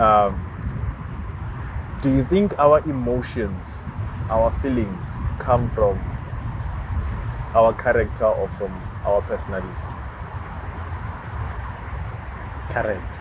[0.00, 0.40] Um,
[2.00, 3.84] do you think our emotions,
[4.30, 5.98] our feelings, come from
[7.54, 8.72] our character or from
[9.04, 9.90] our personality?
[12.70, 13.20] Correct.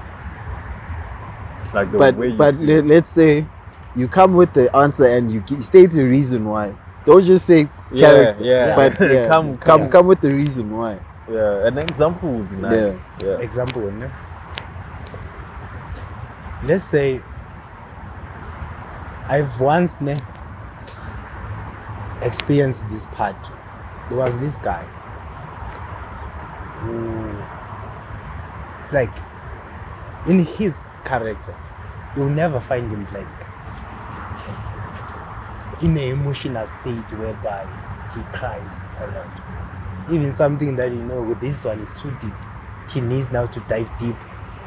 [1.74, 2.68] Like the But way you but feel.
[2.68, 3.46] let, let's say
[3.96, 6.76] you come with the answer and you gi- state the reason why.
[7.06, 8.44] Don't just say Yeah, character.
[8.44, 8.76] yeah.
[8.76, 9.90] But yeah, Come- come come.
[9.90, 11.00] come with the reason why.
[11.30, 12.96] yeah, an example would be nice.
[13.22, 13.38] Yeah.
[13.42, 14.12] Example, no?
[16.64, 17.22] Let's say
[19.28, 20.20] I've once ne,
[22.22, 23.38] experienced this part.
[24.10, 24.84] There was this guy
[26.82, 27.38] who,
[28.92, 29.14] like,
[30.28, 31.56] in his character,
[32.16, 33.28] you'll never find him like
[35.84, 37.64] in an emotional state whereby
[38.16, 40.12] he cries a lot.
[40.12, 42.34] Even something that you know with this one is too deep.
[42.90, 44.18] He needs now to dive deep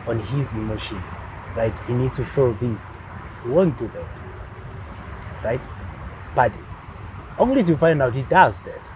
[0.06, 1.02] on his emotions.
[1.56, 1.78] Right?
[1.80, 2.90] He needs to feel this.
[3.42, 4.08] He won't do that.
[5.42, 5.60] Right?
[6.34, 6.56] But
[7.38, 8.90] only to find out he does that.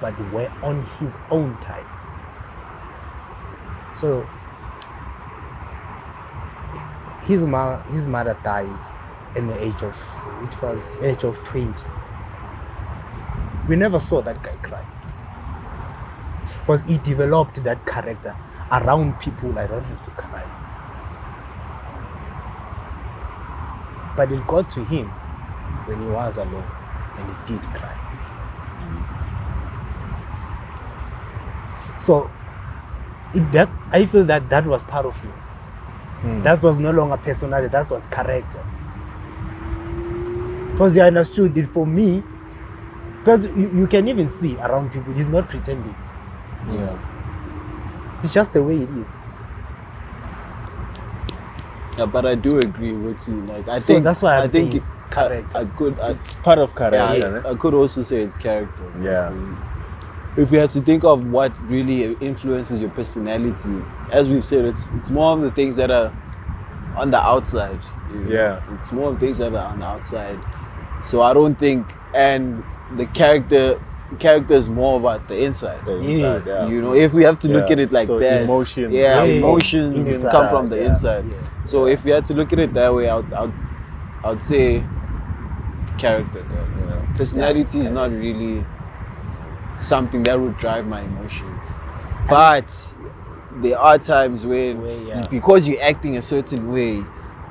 [0.00, 1.86] But we're on his own time.
[3.94, 4.26] So
[7.22, 8.90] his ma- his mother dies
[9.36, 9.94] in the age of
[10.42, 11.88] it was age of 20
[13.68, 14.84] we never saw that guy cry
[16.60, 18.36] because he developed that character
[18.72, 20.31] around people i don't have to cry
[24.16, 25.08] but it got to him
[25.86, 26.64] when he was alone
[27.16, 27.98] and he did cry
[31.98, 32.30] so
[33.34, 35.32] it, that i feel that that was part of him
[36.44, 38.64] that was no longer personality, that was character.
[40.72, 42.22] Because he understood it for me,
[43.18, 45.94] because you, you can even see around people, he's not pretending.
[46.68, 46.96] Yeah.
[48.22, 49.06] It's just the way it is.
[51.98, 53.42] Yeah, but I do agree with you.
[53.42, 55.58] Like I So think that's why I'm I think it's character.
[55.58, 56.98] I, I could I, It's part of character.
[57.18, 57.48] yeah, ne?
[57.48, 58.90] I, I could also say it's character.
[58.98, 59.30] Yeah.
[59.30, 59.58] Mm.
[60.38, 64.88] If you have to think of what really influences your personality, as we've said, it's
[64.96, 66.10] it's more of the things that are
[66.96, 67.80] on the outside.
[68.26, 68.62] Yeah.
[68.74, 70.38] It's more of things that are on the outside.
[71.02, 72.64] So I don't think and
[72.96, 73.78] the character
[74.18, 75.84] character is more about the inside.
[75.84, 76.66] The inside, yeah.
[76.66, 79.26] You know, if we have to look at it like So that, emotions yeah, come
[79.28, 80.86] from emotions inside, come from the yeah.
[80.88, 81.24] inside.
[81.62, 81.66] Yeah.
[81.66, 83.54] So if we had to look at it that way, I would, I would,
[84.24, 84.84] I would say
[85.98, 86.42] character.
[86.42, 86.86] Though.
[86.86, 87.14] Yeah.
[87.16, 88.64] Personality is not really
[89.78, 91.68] something that would drive my emotions,
[92.28, 92.94] but
[93.56, 95.26] there are times when Where, yeah.
[95.28, 97.02] because you're acting a certain way,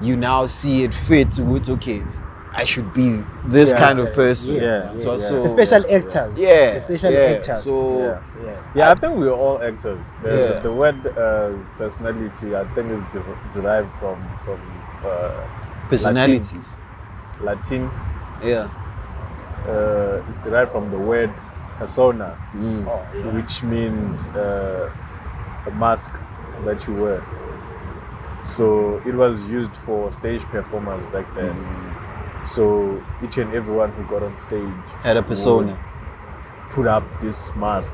[0.01, 2.03] you now see it fit with okay,
[2.53, 3.79] I should be this Yeah.
[3.79, 4.55] kind of person.
[4.55, 5.17] Yeah, So, yeah.
[5.19, 6.37] so Especially actors.
[6.37, 7.35] yeah, Especially yeah.
[7.35, 7.63] actors.
[7.63, 8.19] So Yeah.
[8.45, 8.55] yeah.
[8.75, 10.03] Yeah, I think we're all actors.
[10.21, 10.53] The, Yeah.
[10.55, 14.59] the, the word uh, personality, I think, is de- derived from from
[15.05, 15.31] uh,
[15.89, 16.77] personalities.
[17.41, 17.89] Latin.
[18.43, 18.67] Yeah.
[19.67, 21.31] Uh, it's derived from the word
[21.77, 22.85] persona, Mm.
[22.87, 24.89] Oh, which means uh,
[25.67, 26.11] a mask
[26.65, 27.23] that you wear.
[28.43, 31.55] So it was used for stage performers back then.
[32.45, 34.63] So each and everyone who got on stage
[35.03, 35.77] Had a persona.
[36.71, 37.93] put up this mask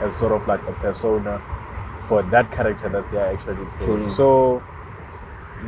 [0.00, 1.40] as sort of like a persona
[2.00, 4.08] for that character that they are actually playing.
[4.08, 4.62] So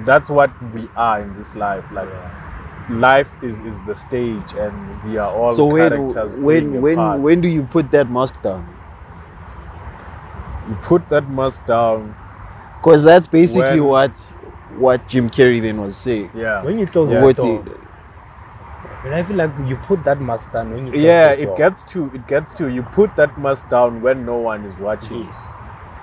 [0.05, 1.91] that's what we are in this life.
[1.93, 2.09] Like
[2.91, 6.37] life is is the stage, and we are all so when characters.
[6.37, 7.21] when when part.
[7.21, 8.67] when do you put that mask down?
[10.69, 12.15] you put that mask down,
[12.81, 14.33] Because that's basically When- what
[14.79, 16.31] what Jim Carrey then was saying.
[16.35, 17.21] yeah, When you close Yeah.
[17.21, 17.73] the What door, he-
[19.07, 21.55] and I feel like you put that mask down when you close yeah, the door.
[21.55, 24.79] it gets to it gets to you put that mask down when no one is
[24.79, 25.55] watching, yes.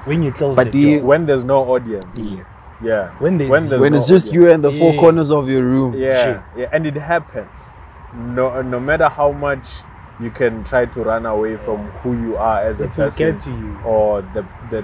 [0.05, 1.07] When you close But the do you- door.
[1.07, 2.19] when there's no audience.
[2.19, 2.43] Yeah.
[2.81, 4.45] Yeah, When there's- there's when no it's just audience.
[4.47, 4.99] you and the four Yeah.
[4.99, 5.93] corners of your room.
[5.97, 7.69] Yeah, yeah, and it happens.
[8.13, 9.83] No, no matter how much
[10.19, 13.25] you can try to run away from who you are as a It will person,
[13.31, 13.77] get to you.
[13.85, 14.83] or the the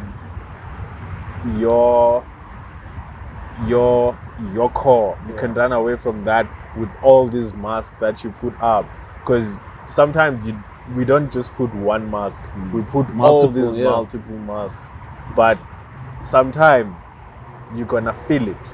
[1.58, 2.24] your
[3.68, 4.18] your
[4.54, 5.18] your core.
[5.28, 6.48] You can run away from that
[6.78, 8.86] with all these masks that you put up,
[9.20, 10.62] because sometimes you
[10.96, 12.42] we don't just put one mask.
[12.74, 12.88] We mm.
[12.88, 13.84] put all Multiple, these yeah.
[13.84, 14.90] multiple masks,
[15.36, 15.58] but
[16.24, 16.96] sometime
[17.76, 18.74] you're gonna feel it.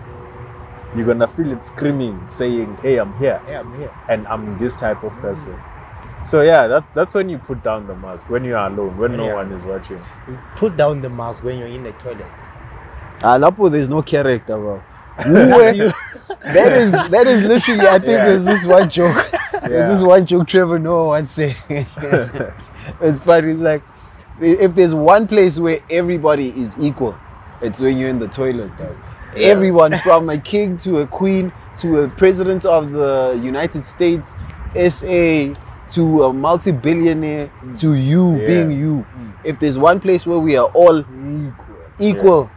[0.95, 3.93] You're gonna feel it screaming, saying, "Hey, I'm here." Yeah, I'm here.
[4.10, 5.21] and I'm this type of mm.
[5.21, 5.60] person.
[6.26, 9.15] So yeah, that's that's when you put down the mask when you are alone, when
[9.15, 9.36] no Yeah.
[9.36, 10.02] one is watching.
[10.28, 12.26] You put down the mask when you're in the toilet.
[13.23, 14.77] Ah, Lapo, there's no character, bro.
[15.23, 15.91] Who- eh?
[16.43, 17.88] that is that is literally.
[17.88, 18.25] I think Yeah.
[18.25, 19.17] there's this one joke.
[19.63, 21.56] There's this one joke Trevor Noah once said.
[23.01, 23.51] it's funny.
[23.51, 23.82] It's like
[24.39, 27.17] if there's one place where everybody is equal,
[27.62, 28.77] it's when you're in the toilet.
[28.77, 28.95] Dog.
[29.36, 29.47] Yeah.
[29.47, 34.38] Everyone from a king to a queen to a president of the United States,
[34.75, 35.53] SA
[35.89, 37.80] to a multi-billionaire mm.
[37.80, 38.47] to you Yeah.
[38.47, 39.06] being you.
[39.17, 39.34] Mm.
[39.43, 41.56] If there's one place where we are all Equal.
[41.99, 42.51] equal.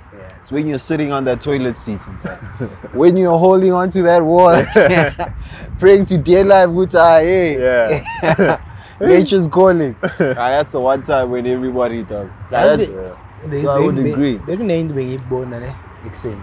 [0.51, 0.57] Yeah.
[0.57, 2.07] It's when you're sitting on that toilet seat.
[2.07, 2.95] in fact.
[2.95, 4.63] when you're holding on to that wall,
[5.79, 8.61] praying to dear life, good hey, Yeah.
[9.01, 9.97] nature's calling.
[10.03, 10.09] Ah,
[10.51, 12.29] that's the one time when everybody does.
[12.29, 13.57] Like, That's that's- it.
[13.57, 14.39] So I would agree.
[14.39, 15.73] bekunento bengiyibona ne
[16.07, 16.43] ekuseni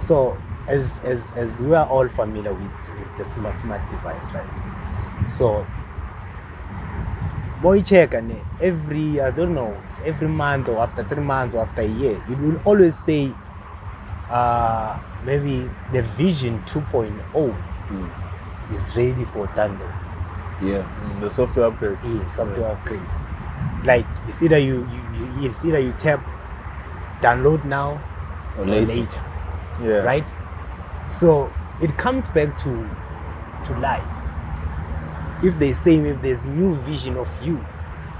[0.00, 4.48] so as as as we are all familiar with uh, the smart smart device right
[5.28, 5.64] so
[7.62, 11.82] boyichecka ne every i don't know it's every month or after three months or after
[11.82, 13.30] a year it will always say
[14.30, 17.54] uh maybe the vision 2.0
[17.90, 18.10] Mm.
[18.70, 19.94] is ready for download
[20.62, 20.82] yeah.
[21.04, 23.00] Mm, the software upgrade yeah, software upgrade.
[23.84, 26.20] Like it's either you, you, you it's either you tap
[27.22, 28.00] download now
[28.58, 28.92] Or or later.
[28.92, 29.24] later,
[29.82, 30.02] Yeah.
[30.04, 30.30] right?
[31.06, 32.70] So it comes back to
[33.66, 34.04] to life.
[35.42, 37.64] If they say if there's new vision of you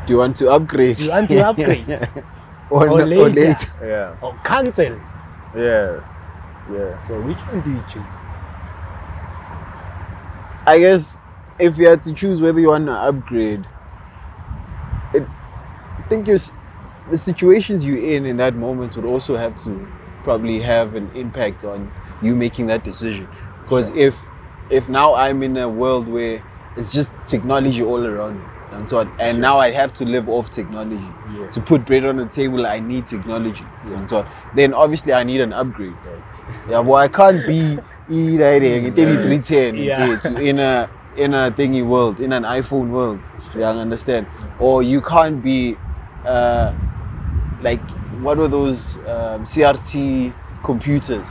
[0.06, 0.96] Do you want to upgrade?
[0.98, 1.88] Do you want to upgrade?
[2.70, 3.22] or, or no- later.
[3.22, 3.68] or later?
[3.82, 4.16] Yeah.
[4.20, 5.00] or cancel,
[5.56, 6.00] Yeah.
[6.72, 7.00] Yeah.
[7.08, 8.14] so which one do you choose?
[10.66, 11.18] I guess
[11.58, 13.66] if you had to choose whether you want to upgrade,
[15.14, 15.22] it,
[15.98, 16.38] I think you're,
[17.10, 19.88] the situations you're in in that moment would also have to
[20.24, 21.90] probably have an impact on
[22.22, 23.26] you making that decision.
[23.62, 24.18] Because if
[24.70, 26.42] if now I'm in a world where
[26.78, 28.40] it's just technology all around
[28.72, 31.50] and so on, and now I have to live off technology Yeah.
[31.50, 34.26] to put bread on the table, I need technology and so on.
[34.54, 35.96] Then obviously I need an upgrade.
[36.04, 36.22] Though.
[36.70, 37.78] Yeah, well I can't be
[38.10, 40.16] e riding a 3310 Yeah.
[40.18, 43.20] to in a in a thingy world, in an iPhone world.
[43.56, 44.26] Yeah, I understand.
[44.60, 45.76] Or you can't be
[46.24, 46.72] uh,
[47.62, 47.82] like
[48.22, 51.28] what were those um, CRT computers?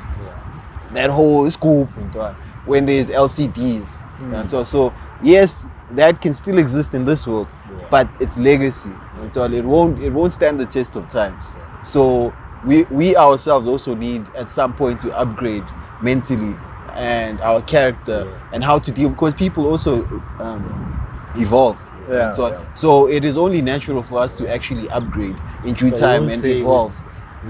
[0.94, 6.34] That whole scoop and so on, when there's LCDs and so so yes, that can
[6.34, 7.88] still exist in this world, Yeah.
[7.90, 8.92] but it's legacy
[9.32, 9.54] so on.
[9.54, 11.54] It won't it won't stand the test of times.
[11.84, 12.34] So
[12.66, 15.64] we we ourselves also need at some point to upgrade
[16.02, 16.56] mentally
[16.94, 18.54] and our character Yeah.
[18.54, 20.04] and how to deal because people also
[20.40, 21.00] um,
[21.36, 21.82] evolve.
[22.10, 22.74] Yeah, so, yeah.
[22.74, 26.44] so it is only natural for us to actually upgrade in due So time and
[26.46, 26.92] evolve.
[26.92, 27.02] it's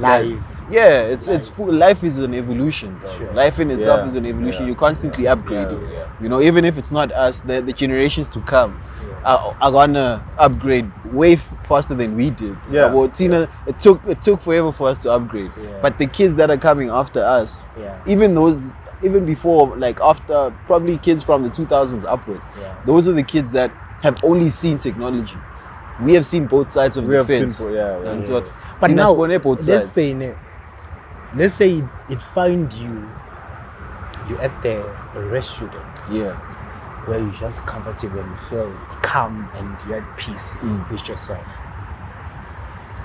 [0.02, 0.54] Life.
[0.70, 1.56] Yeah, it's it's Life.
[1.58, 3.00] full, life is an evolution.
[3.18, 3.32] Sure.
[3.34, 4.62] Life in itself Yeah, is an evolution.
[4.64, 5.82] yeah, You're constantly upgrading.
[5.92, 6.08] yeah, yeah.
[6.22, 8.80] You know, even if it's not us, the, the generations to come
[9.24, 12.56] are, are gonna upgrade way faster than we did.
[12.70, 12.94] Yeah.
[12.94, 15.52] Well, Tina, it took it took forever for us to upgrade.
[15.82, 17.98] But the kids that are coming after us, Yeah.
[18.06, 18.72] even those,
[19.04, 22.46] even before, like after probably kids from the 2000s upwards,
[22.86, 25.38] those are the kids that have only seen technology.
[26.02, 27.58] We have seen both sides of We the have fence.
[27.58, 28.10] simple, yeah, yeah.
[28.12, 28.26] And Yeah.
[28.28, 28.46] so,
[28.80, 29.92] But Tina now, spone both let's sides.
[29.92, 30.34] say, ne,
[31.36, 33.10] let's say it, it found you,
[34.30, 34.84] you at the
[35.32, 35.74] restaurant
[36.12, 36.34] yeah.
[37.08, 38.72] where you're just comfortable and you feel
[39.02, 40.90] calm and you're at peace Mm.
[40.92, 41.48] with yourself.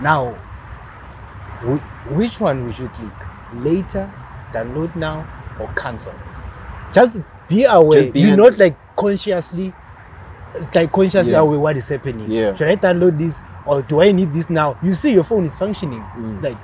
[0.00, 0.34] Now,
[1.62, 3.12] whi- which one would you click?
[3.54, 4.10] Later,
[4.52, 5.26] download now,
[5.60, 6.12] or cancel?
[6.92, 8.02] Just be aware.
[8.02, 9.72] Just be You're in- not like consciously,
[10.74, 11.40] like consciously Yeah.
[11.40, 12.30] aware what is happening.
[12.30, 12.54] Yeah.
[12.54, 14.76] Should I download this or do I need this now?
[14.82, 16.00] You see, your phone is functioning.
[16.16, 16.42] Mm.
[16.42, 16.58] Like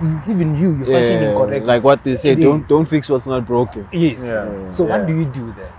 [0.00, 1.66] mm, even you, you're functioning correctly.
[1.66, 2.44] Like what they say, Yeah.
[2.46, 3.86] don't don't fix what's not broken.
[3.92, 4.22] yes.
[4.24, 4.70] Yeah.
[4.70, 4.98] So Yeah.
[4.98, 5.72] what do you do there?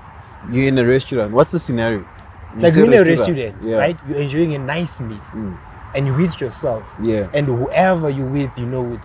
[0.51, 1.32] You're in a restaurant.
[1.34, 1.99] What's the scenario?
[2.55, 3.78] You like you're in a restaurant, Yeah.
[3.78, 3.97] right?
[4.07, 5.57] You're enjoying a nice meal, Mm.
[5.95, 6.84] and you're with yourself.
[7.01, 7.28] Yeah.
[7.34, 9.01] And whoever you with, you know, with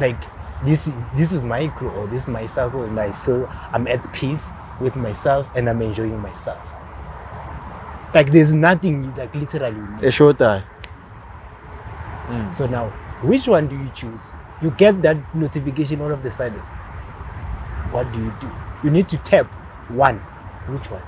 [0.00, 0.20] like
[0.64, 4.12] this this is my crew or this is my circle, and I feel I'm at
[4.12, 4.50] peace
[4.80, 6.60] with myself and I'm enjoying myself.
[8.14, 9.76] Like there's nothing like literally.
[10.02, 10.08] you.
[10.08, 10.64] A short eye.
[12.52, 12.88] So now,
[13.22, 14.30] which one do you choose?
[14.62, 16.60] You get that notification all of the sudden.
[17.90, 18.50] What do you do?
[18.84, 19.46] You need to tap
[19.90, 20.18] one.
[20.68, 21.02] Which one?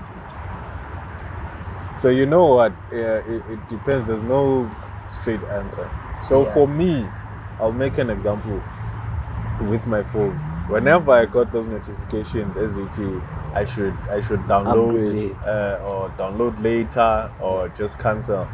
[1.96, 2.72] So you know what?
[2.92, 4.06] Uh, it, it depends.
[4.06, 4.70] There's no
[5.10, 5.88] straight answer.
[6.20, 6.52] So Yeah.
[6.52, 7.06] for me,
[7.60, 8.62] I'll make an example
[9.60, 10.36] with my phone.
[10.68, 13.22] Whenever I got those notifications, as SAT,
[13.54, 15.36] I should I should download Upgrade.
[15.46, 18.48] uh, or download later or just cancel.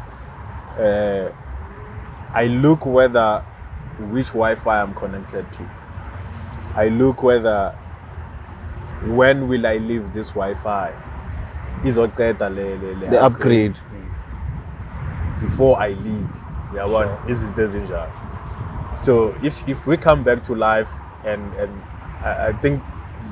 [0.79, 1.29] Uh,
[2.33, 3.43] I look whether
[4.11, 5.69] which Wi-Fi I'm connected to.
[6.75, 7.71] I look whether
[9.05, 10.93] when will I leave this Wi-Fi.
[11.83, 13.75] Izoceda le- le- le The upgrade.
[15.39, 16.29] before I leave.
[16.75, 17.19] Yeah, what Sure.
[17.27, 18.09] is it?
[18.97, 20.91] So if if we come back to life
[21.25, 21.71] and and
[22.23, 22.83] I, I think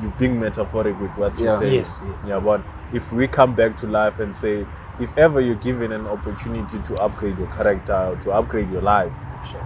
[0.02, 1.60] you being metaphoric with what you Yeah.
[1.60, 1.76] say.
[1.76, 2.28] Yes, yes.
[2.30, 2.62] Yeah, but
[2.94, 4.66] if we come back to life and say
[5.00, 9.14] if ever you're given an opportunity to upgrade your character or to upgrade your life,
[9.46, 9.62] Sure.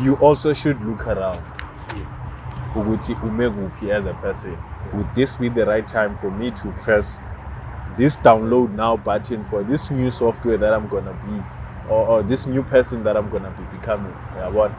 [0.00, 1.40] you also should look around.
[1.96, 2.04] Yeah.
[2.76, 4.56] ukuthi ume kuphi as a person
[4.94, 7.20] would this be the right time for me to press
[7.96, 11.42] this download now button for this new software that i'm gonna be
[11.90, 14.70] or, or this new person that i'm gonna be becoming yeah what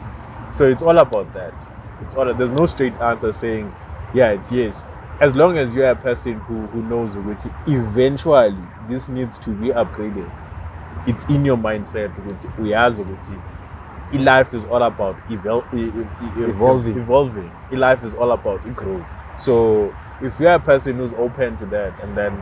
[0.52, 1.52] so it's all about that
[2.00, 3.74] it's all there's no straight answer saying
[4.14, 4.84] yeah it's yes
[5.20, 8.56] as long as you're a person who, who knows ukuthi eventually
[8.88, 10.30] this needs to be upgraded
[11.06, 13.32] it's in your mindset ukuthi uyazi ukuthi
[14.12, 15.64] life is all about evol-
[16.48, 16.96] Evolving.
[16.96, 19.06] evolving life is all about growth
[19.36, 19.88] so
[20.20, 22.32] if you're a person who's open to that and then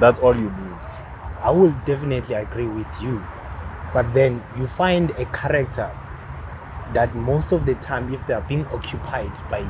[0.00, 0.76] that's all you need
[1.42, 3.24] I will definitely agree with you.
[3.94, 5.96] But then you find a character
[6.92, 9.60] that most of the time, if they are being occupied by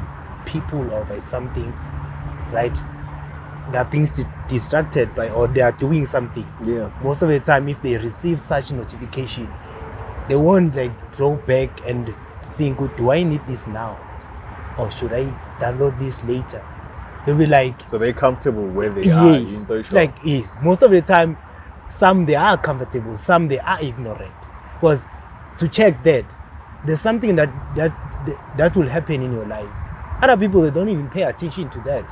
[0.46, 1.72] people or by uh, something,
[2.52, 2.74] right,
[3.72, 6.46] they are being st- distracted by or they are doing something.
[6.64, 6.90] Yeah.
[7.02, 9.52] Most of the time, if they receive such notification,
[10.28, 12.14] they won't like draw back and
[12.56, 13.98] think, oh, do I need this now?
[14.78, 15.24] Or should I
[15.58, 16.64] download this later?
[17.26, 21.02] They'll be like, so they're comfortable where they are yes like yes most of the
[21.02, 21.36] time
[21.90, 24.32] some they are comfortable some they are ignorant
[24.74, 25.06] because
[25.58, 26.24] to check that
[26.86, 27.92] there's something that that
[28.56, 29.68] that will happen in your life
[30.22, 32.04] other people they don't even pay attention to that.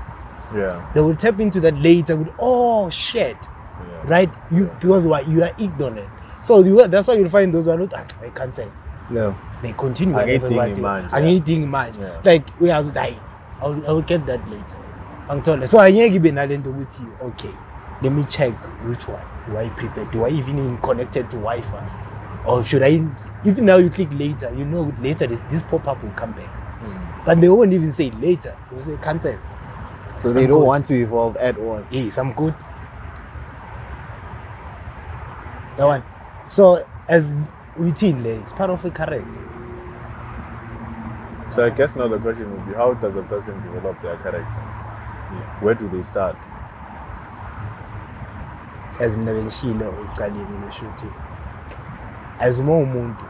[0.54, 0.90] Yeah.
[0.94, 3.36] They will tap into that later with oh shit.
[3.40, 4.02] Yeah.
[4.04, 4.30] Right?
[4.50, 6.08] You because what you are ignorant.
[6.42, 8.68] So you, that's why you'll find those who are not "Ah, i can't say.
[9.10, 9.36] No.
[9.62, 11.10] they continue they manje, want.
[11.12, 11.98] Angithi manje.
[12.00, 12.20] Yeah.
[12.24, 13.18] like we are hayi
[13.62, 14.76] I will- I will get that later.
[15.28, 17.54] Angithole so angeke ibe nalento ukuthi okay.
[18.02, 18.54] Let me check
[18.86, 20.04] which one do i prefer.
[20.10, 21.82] Do i even even connected to wi-fi?
[22.46, 23.00] Or should i
[23.44, 26.50] if now you click later you know later this, this pop-up will come back
[27.24, 28.56] but they won't even say later.
[28.70, 29.38] They will say cancel.
[30.18, 30.66] So they I'm don't good.
[30.66, 31.84] want to evolve at all.
[31.90, 32.54] yes i'm good.
[35.76, 36.04] That one.
[36.46, 37.34] So as
[37.76, 39.40] within le it's part of a character
[41.50, 44.60] so i guess now the question would be how does a person develop their character?
[45.60, 46.36] Where do they start?
[49.00, 51.06] As mina bengishilo ekuqaleni ngisho ukuthi
[52.38, 53.24] as uma umuntu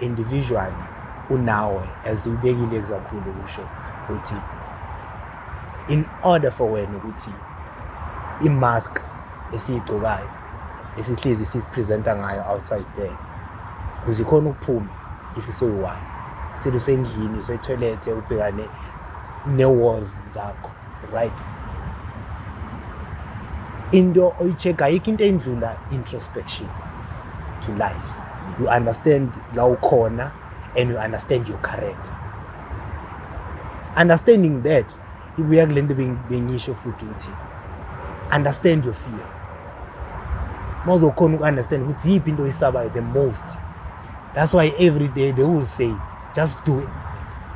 [0.00, 0.88] individually
[1.30, 3.62] unawe as ubekile example ukusho
[4.04, 4.36] ukuthi
[5.88, 7.30] in order for wena ukuthi
[8.40, 9.00] i-mask
[9.52, 10.28] esiyigqokayo
[10.96, 13.16] esihlezi sisipresenta ngayo outside there
[14.02, 14.88] ukuze ikhona ukuphume
[15.38, 16.02] if soyi-one
[16.54, 18.68] selusendlini soyitoilet ubhekane
[19.46, 20.70] ne-walls zakho
[21.12, 21.32] right?
[23.92, 26.68] Into oyi-check ayikho into endlula introspection
[27.60, 28.10] to life.
[28.60, 30.32] You understand la ukhona
[30.76, 32.16] and you understand your character
[33.96, 34.94] understanding that
[35.38, 37.30] ibuya kule nto beng- bengisho futhi ukuthi
[38.36, 39.42] understand your fears.
[40.84, 43.44] Uma uzokhona uku-understand ukuthi yiphi into oyisabayo the most.
[44.34, 45.94] That's why every day they will say
[46.34, 46.88] just do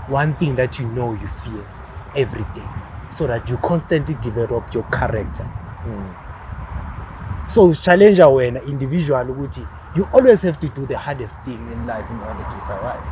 [0.08, 1.64] one thing that you know you fear
[2.16, 2.68] every day
[3.10, 5.46] so that you constantly develop your character.
[7.46, 12.08] So challenger wena individual ukuthi you always have to do the hardest thing in life
[12.10, 13.02] in order to survive.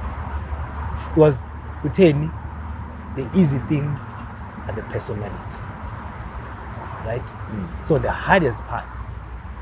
[1.15, 1.43] Because
[1.83, 2.31] kutheni
[3.17, 4.01] the easy things
[4.67, 5.59] are the personality
[7.05, 7.27] right?
[7.51, 7.85] Mm.
[7.85, 8.87] So the hardest part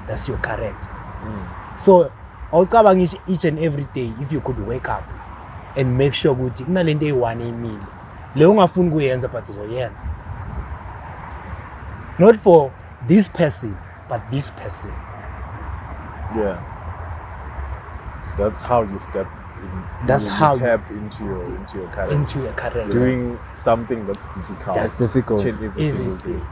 [0.06, 0.88] that's your character.
[1.22, 1.80] Mm.
[1.80, 2.12] So
[2.52, 5.04] awucabanga each, each and every day if you could wake up
[5.76, 7.86] and make sure ukuthi kunalento eyi-one emile.
[8.34, 10.06] Leyo ungafuni kuyenza but uzoyenza.
[12.18, 12.72] Not for
[13.06, 13.76] this person,
[14.08, 14.92] but this person.
[16.36, 16.69] Yeah.
[18.24, 19.26] So that's how you step
[19.62, 20.06] in.
[20.06, 22.14] That's you how you- tap into your into your character.
[22.16, 22.98] Into your character.
[22.98, 24.76] doing something that's difficult.
[24.76, 25.44] That's difficult.
[25.46, 26.32] Every single day.
[26.32, 26.42] day.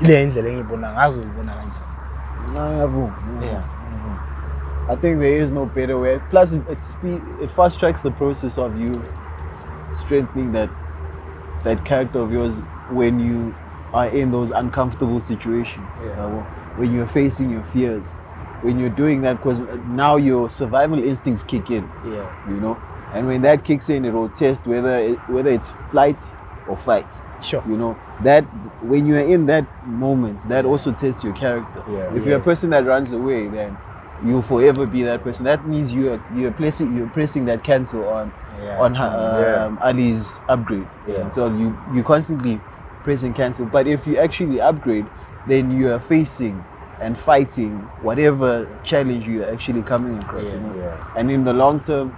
[0.00, 1.92] ile indlela engiyibona ngazo uyibona kanjani
[2.50, 3.12] Ngiyavuma,
[4.88, 6.18] I think there is no better way.
[6.30, 9.00] Plus, it, it, spe- it fast tracks the process of you
[9.90, 10.70] strengthening that
[11.64, 13.54] that character of yours when you
[13.92, 15.88] are in those uncomfortable situations.
[16.02, 16.16] Yeah.
[16.16, 16.44] yabo.
[16.78, 18.12] when you're facing your fears,
[18.62, 21.84] when you're doing that, because now your survival instincts kick in.
[22.06, 22.76] yeah You know,
[23.12, 26.20] and when that kicks in, it will test whether it, whether it's flight
[26.68, 27.06] or fight.
[27.42, 28.44] sure You know that
[28.82, 31.82] when you are in that moment, that also tests your character.
[31.90, 32.14] Yeah.
[32.16, 33.76] If you're a person that runs away, then
[34.24, 35.44] you'll forever be that person.
[35.44, 38.32] That means you are you're placing you're pressing that cancel on
[38.62, 38.78] Yeah.
[38.80, 39.10] on her,
[39.42, 39.64] Yeah.
[39.66, 40.86] um, Ally's upgrade.
[41.06, 41.28] Yeah.
[41.32, 42.60] So you you constantly
[43.02, 43.66] pressing cancel.
[43.66, 45.06] But if you actually upgrade,
[45.46, 46.64] then you are facing
[47.00, 50.44] and fighting whatever challenge you are actually coming across.
[50.44, 50.52] Yeah.
[50.52, 50.74] You know?
[50.76, 51.12] Yeah.
[51.16, 52.16] And in the long term,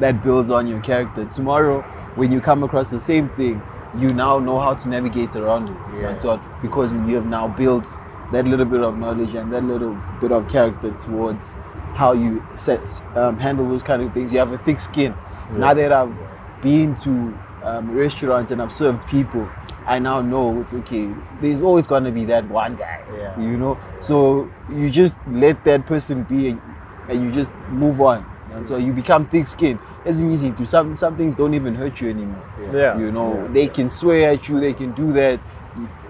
[0.00, 1.24] that builds on your character.
[1.26, 1.82] Tomorrow,
[2.16, 3.62] when you come across the same thing,
[3.96, 6.00] you now know how to navigate around it.
[6.00, 6.40] Yeah.
[6.62, 7.86] Because you have now built
[8.32, 11.54] that little bit of knowledge and that little bit of character towards
[11.94, 12.80] how you set,
[13.14, 14.32] um, handle those kind of things.
[14.32, 15.14] You have a thick skin.
[15.52, 16.16] Now that I've
[16.62, 19.46] been to um, restaurants and I've served people,
[19.86, 21.12] I now know it's okay.
[21.40, 23.38] There's always gonna be that one guy, Yeah.
[23.40, 23.78] you know.
[24.00, 26.60] So you just let that person be, and,
[27.08, 28.24] and you just move on.
[28.54, 29.78] And so you become thick-skinned.
[30.04, 32.42] It's easy to some some things don't even hurt you anymore.
[32.72, 32.98] Yeah.
[32.98, 33.48] You know, Yeah.
[33.52, 35.40] they can swear at you, they can do that.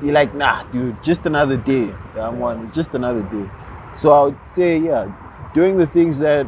[0.03, 1.93] You're like, nah, dude, just another day.
[2.19, 2.63] I'm one.
[2.65, 3.49] It's just another day.
[3.95, 5.07] So I would say, yeah,
[5.55, 6.47] doing the things that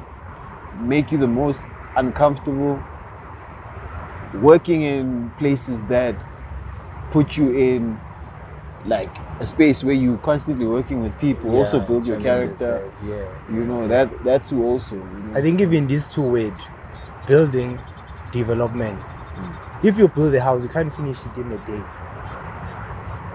[0.81, 1.63] make you the most
[1.97, 2.83] uncomfortable,
[4.43, 6.17] working in places that
[7.15, 7.99] put you in
[8.87, 12.73] like a space where you constantly working with people also build your character.
[12.75, 14.97] yourself, yeah You know that that too also.
[14.97, 15.39] You know.
[15.39, 16.65] I think even these two words,
[17.27, 17.81] building,
[18.33, 18.99] development.
[18.99, 19.87] Hmm.
[19.87, 21.83] If you build a house, you can't finish it in a day.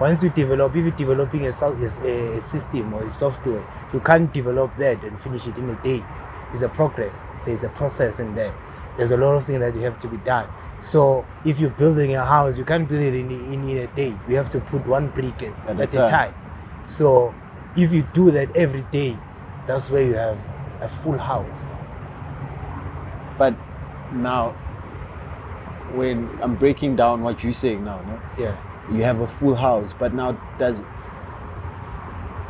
[0.00, 4.00] Once you develop, if you're developing a, so- a, a system or a software, you
[4.00, 6.02] can't develop that and finish it in a day.
[6.52, 7.24] It's a progress.
[7.46, 8.54] There's a process in there.
[8.96, 10.48] There's a lot of things that you have to be done.
[10.80, 14.14] So if you're building a house, you can't build it in, in, in a day.
[14.28, 16.08] You have to put one brick at, At a time.
[16.08, 16.34] time.
[16.86, 17.34] So
[17.76, 19.16] if you do that every day,
[19.66, 20.38] that's where you have
[20.80, 21.64] a full house.
[23.38, 23.54] but
[24.12, 24.50] now
[25.94, 28.20] when I'm breaking down what you're saying now, no?
[28.38, 28.56] Yeah.
[28.92, 30.82] you have a full house, but now does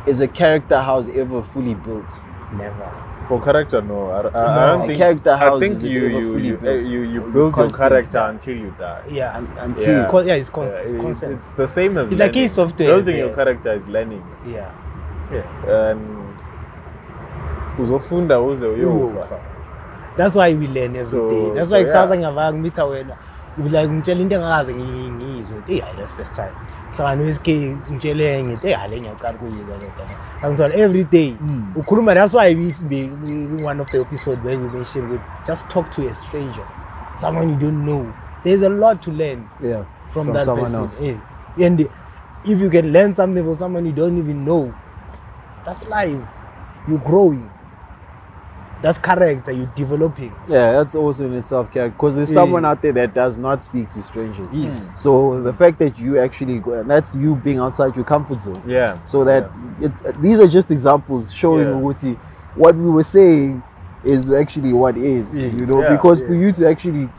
[0.07, 2.09] is a character house ever fully built?
[2.57, 2.91] Never.
[3.27, 4.09] For character, no.
[4.11, 4.67] I, I, I No.
[4.67, 4.97] don't A think.
[4.97, 6.85] character I think is eh, you you you, built.
[6.85, 9.03] you you build your character until you die.
[9.09, 9.37] Yeah.
[9.37, 10.21] Un- until Yeah.
[10.25, 12.45] Yeah, it's con- Yeah, it's, it's the same as It's like learning.
[12.45, 13.25] a software, Building yeah.
[13.25, 14.71] your character is learning, yeah.
[15.33, 15.89] Yeah.
[15.91, 15.99] and
[17.79, 19.05] uzofunda uze uyofa.
[19.17, 19.39] Uyofa.
[20.17, 21.51] That's why we learn every So- day.
[21.55, 22.35] That's so, why kusasa yeah.
[22.35, 26.51] wena You'll be like ngitshela into engakaze ngi- ngiyizwe ukuthi eyi hayi that's first time.
[26.97, 27.47] Hlangana we-sk
[27.91, 30.03] ngitshele ngithi eyi hayi le ngiyaqala ukuyizwa le nto
[30.47, 31.35] angithola every day
[31.75, 32.55] ukhuluma that's why
[33.65, 36.65] one of the episode where we mentioned with just talk to a stranger
[37.15, 38.13] someone you don't know.
[38.43, 40.81] There's a lot to learn Yeah, from, that someone person.
[40.81, 40.99] else.
[40.99, 41.21] yes.
[41.61, 44.73] And if you can learn something from someone you don't even know
[45.65, 46.17] that's life.
[46.87, 47.50] You're growing
[48.81, 52.41] that's character you're developing Yeah, that's also in itself character because there's Yeah.
[52.41, 54.47] someone out there that does not speak to strangers.
[54.51, 54.89] Yes.
[54.89, 54.95] Hmm.
[54.95, 58.61] So the fact that you actually go, and that's you being outside your comfort zone.
[58.65, 58.97] Yeah.
[59.05, 61.73] So that it, uh, these are just examples showing Yeah.
[61.75, 62.17] Uguti
[62.55, 63.61] what we were saying
[64.03, 65.35] is actually what is.
[65.37, 65.47] Yeah.
[65.47, 65.89] You know, Yeah.
[65.89, 67.09] because for you to actually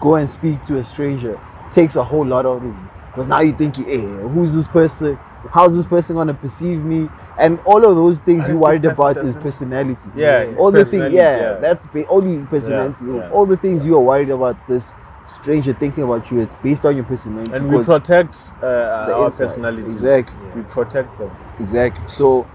[0.00, 1.38] go and speak to a stranger
[1.70, 2.74] takes a whole lot out of you.
[3.10, 5.18] Because now you think, hey, who's this person?
[5.50, 7.08] How's this person gonna perceive me?
[7.38, 10.10] And all of those things you worried about is personality.
[10.14, 11.54] Yeah, All the things, yeah, yeah.
[11.54, 13.06] that's ba- only personality.
[13.06, 13.30] yeah.
[13.30, 14.92] All the things you are worried about this
[15.24, 17.52] stranger thinking about you, it's based on your personality.
[17.54, 19.44] And we protect uh, our inside.
[19.46, 19.86] personality.
[19.86, 20.38] Exactly.
[20.54, 21.30] We protect them.
[21.58, 22.06] Exactly.
[22.06, 22.46] So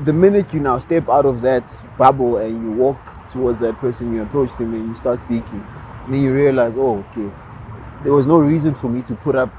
[0.00, 4.14] the minute you now step out of that bubble and you walk towards that person,
[4.14, 5.64] you approach them and you start speaking,
[6.08, 7.30] then you realize, oh, okay,
[8.04, 9.50] there was no reason for me to put up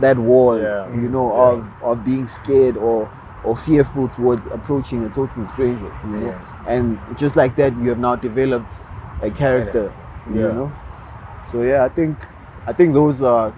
[0.00, 0.88] that wall, Yeah.
[0.94, 1.42] you know, Yeah.
[1.52, 3.08] of of being scared or
[3.44, 6.26] or fearful towards approaching a total stranger, you know.
[6.26, 6.38] Yeah.
[6.66, 8.74] And just like that, you have now developed
[9.22, 9.90] a character,
[10.32, 10.72] you know.
[11.44, 12.16] So yeah, I think
[12.66, 13.54] I think those are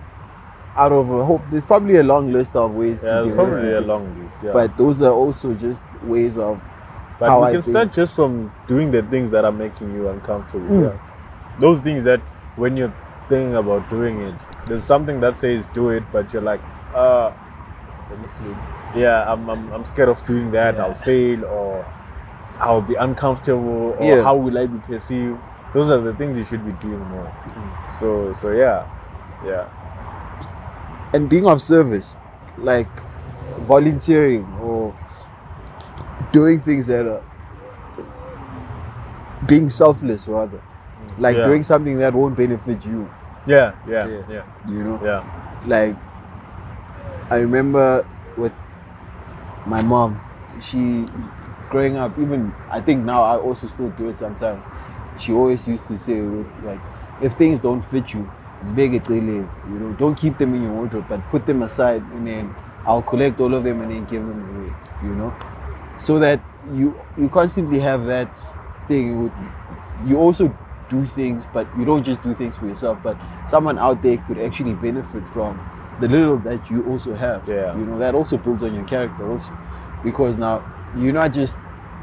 [0.76, 1.42] out of a hope.
[1.50, 4.36] There's probably a long list of ways Yeah, to develop probably a it long list.
[4.42, 4.52] Yeah.
[4.52, 6.60] but those are also just ways of
[7.18, 7.72] But how we I can think.
[7.74, 10.68] start just from doing the things that are making you uncomfortable.
[10.68, 10.82] Mm.
[10.92, 10.98] Yeah.
[11.58, 12.20] Those things that
[12.56, 12.92] when you're
[13.30, 14.34] thinking about doing it,
[14.66, 16.60] there's something that says do it, but you're like,
[16.94, 17.32] uh,
[18.10, 18.56] Let me sleep.
[18.94, 20.74] yeah, I'm, I'm, I'm scared of doing that.
[20.74, 20.84] Yeah.
[20.84, 21.86] I'll fail or
[22.58, 24.22] I'll be uncomfortable or Yeah.
[24.22, 25.38] how will I be perceived?
[25.72, 27.32] Those are the things you should be doing more.
[27.46, 27.90] Mm.
[27.90, 28.84] So, so yeah,
[29.46, 29.68] yeah,
[31.14, 32.16] and being of service,
[32.58, 32.88] like
[33.60, 34.92] volunteering or
[36.32, 37.22] doing things that are
[39.46, 40.60] being selfless rather,
[41.18, 41.46] like Yeah.
[41.46, 43.08] doing something that won't benefit you.
[43.50, 44.22] Yeah, yeah, Yeah.
[44.34, 45.22] yeah, You know, yeah.
[45.66, 45.96] like
[47.30, 48.54] I remember with
[49.66, 50.20] my mom,
[50.60, 51.06] she
[51.68, 54.62] growing up, even I think now I also still do it sometimes.
[55.18, 56.80] She always used to say, with, like,
[57.22, 58.30] if things don't fit you,
[58.60, 61.62] it's big it really, you know, don't keep them in your wardrobe, but put them
[61.62, 64.72] aside and then I'll collect all of them and then give them away,
[65.02, 65.34] you know,
[65.96, 66.40] so that
[66.72, 68.34] you you constantly have that
[68.86, 69.24] thing.
[69.24, 69.32] With,
[70.06, 70.56] you also
[70.90, 73.16] do things, but you don't just do things for yourself, but
[73.46, 75.58] someone out there could actually benefit from
[76.00, 77.48] the little that you also have.
[77.48, 77.76] Yeah.
[77.76, 79.56] You know, that also builds on your character also.
[80.02, 80.64] Because now
[80.96, 81.56] you're not just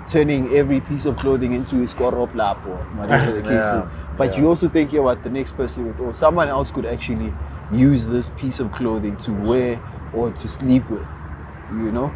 [0.08, 1.86] turning every piece of clothing into a
[2.36, 3.92] lap or whatever the case Yeah, is.
[4.18, 4.40] But yeah.
[4.40, 7.34] you also thinking about the next person with, or someone else could actually
[7.72, 9.82] use this piece of clothing to wear
[10.14, 11.08] or to sleep with.
[11.72, 12.14] You know?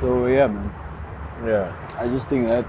[0.00, 0.72] So yeah man.
[1.46, 2.66] Yeah, I just think that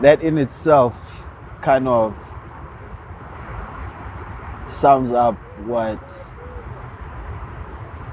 [0.00, 1.21] that in itself
[1.62, 2.16] kind of
[4.66, 5.34] sums up
[5.66, 6.32] what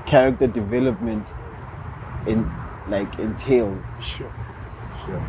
[0.05, 1.35] character development
[2.27, 2.49] in
[2.87, 3.95] like entails.
[4.01, 4.31] Sure.
[5.05, 5.23] sure.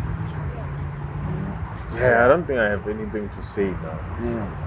[1.96, 3.98] Yeah, I don't think I have anything to say now.
[4.24, 4.66] Yeah.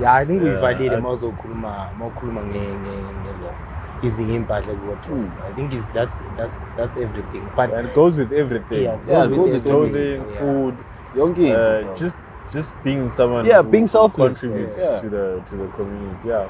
[0.00, 3.54] Yeah, I think Yeah, uyivalile I- mawuzokhuluma mawukhuluma nge- nge- ngelo
[4.02, 5.30] izinga impahla kuwardrobe.
[5.50, 7.42] I think it's that's that's that's everything.
[7.56, 8.82] But And it goes with everything.
[8.82, 9.92] yeah, Yeah, it with goes with everything.
[9.92, 10.38] clothing, Yeah.
[10.38, 10.74] food,
[11.16, 12.16] Yonke into, uh, just
[12.52, 14.96] just being someone Yeah, who, being who selfless, contributes yeah.
[14.96, 16.28] to the to the community.
[16.28, 16.48] Yeah,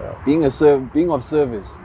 [0.00, 1.78] yeah, being a serv- being of service.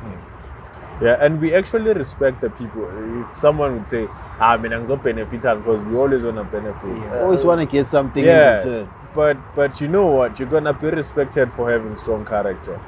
[1.01, 1.17] yeah.
[1.19, 2.87] And we actually respect the people.
[3.21, 4.07] If someone would say,
[4.39, 7.15] "Ah, man, I'm benefit because we always want to benefit." Yeah.
[7.19, 8.89] Uh, Always want to get something yeah, in return.
[9.13, 10.39] but but you know what?
[10.39, 12.79] You're gonna be respected for having strong character.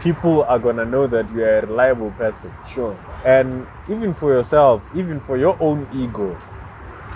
[0.00, 2.52] People are gonna know that you are a reliable person.
[2.66, 2.96] Sure.
[3.24, 6.36] And even for yourself, even for your own ego,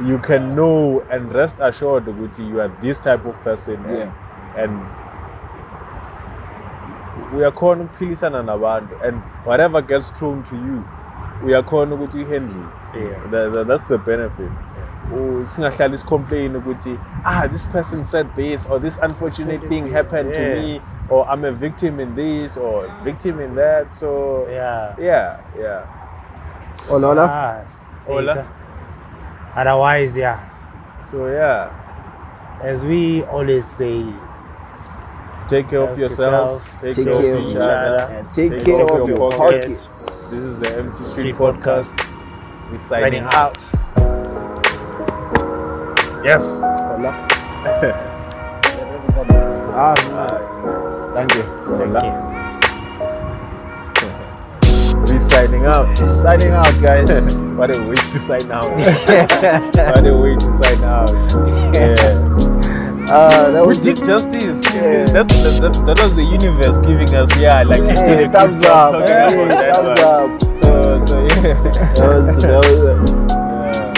[0.07, 3.82] you can know and rest assured that you are this type of person.
[3.88, 4.12] Yeah.
[4.57, 4.72] And
[7.34, 10.84] we are khona ukuphilisana nabantu and whatever gets thrown to you
[11.44, 13.30] we are khona ukuthi handle Yeah.
[13.30, 14.51] That- that- that's the benefit
[15.14, 20.40] Oh, singahlali isicomplain ukuthi ah this person said this or this unfortunate thing happened to
[20.40, 20.80] me
[21.11, 24.94] or i'm a victim in this or victim in that so Yeah.
[24.99, 25.82] yeah yeah
[26.90, 27.24] Oh Lola.
[27.30, 27.61] Ah,
[28.09, 28.44] Ola.
[29.57, 29.68] Later.
[29.68, 31.01] Otherwise, yeah.
[31.01, 31.70] so yeah
[32.62, 34.05] As we always say,
[35.49, 38.14] take care of yourselves yourself, take, Take care, care of of each each other other.
[38.14, 39.86] And take, care, of, your pockets.
[39.86, 41.94] this is the empty street Street podcast
[42.70, 43.62] we're signing Signing out
[46.24, 46.61] yes
[46.99, 47.12] Hola.
[49.78, 51.14] ah, no.
[51.14, 51.42] Thank you.
[51.42, 51.99] Hola.
[51.99, 52.28] okay.
[55.29, 57.35] Signing out Signing out, guys.
[57.59, 61.11] what a way to sign out what a way to sign out
[61.74, 62.39] yeah
[63.11, 64.61] uh, that was we did justice.
[64.74, 65.07] Yeah.
[65.07, 68.33] That's, that, that, that was the universe giving us, yeah, like you Hey, did a
[68.39, 68.93] thumbs up.
[68.93, 70.05] talking Hey, about that thumbs one.
[70.05, 70.29] up.
[70.61, 71.57] So, so yeah.
[71.97, 73.89] That was, that was yeah.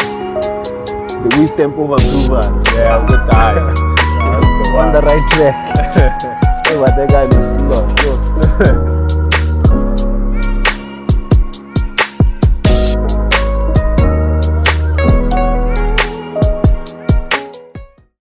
[1.10, 2.62] the wisdom of approval.
[2.78, 3.74] Yeah, good time.
[3.74, 5.58] That's the On the right track.
[6.70, 8.99] hey, but that guy looks slow.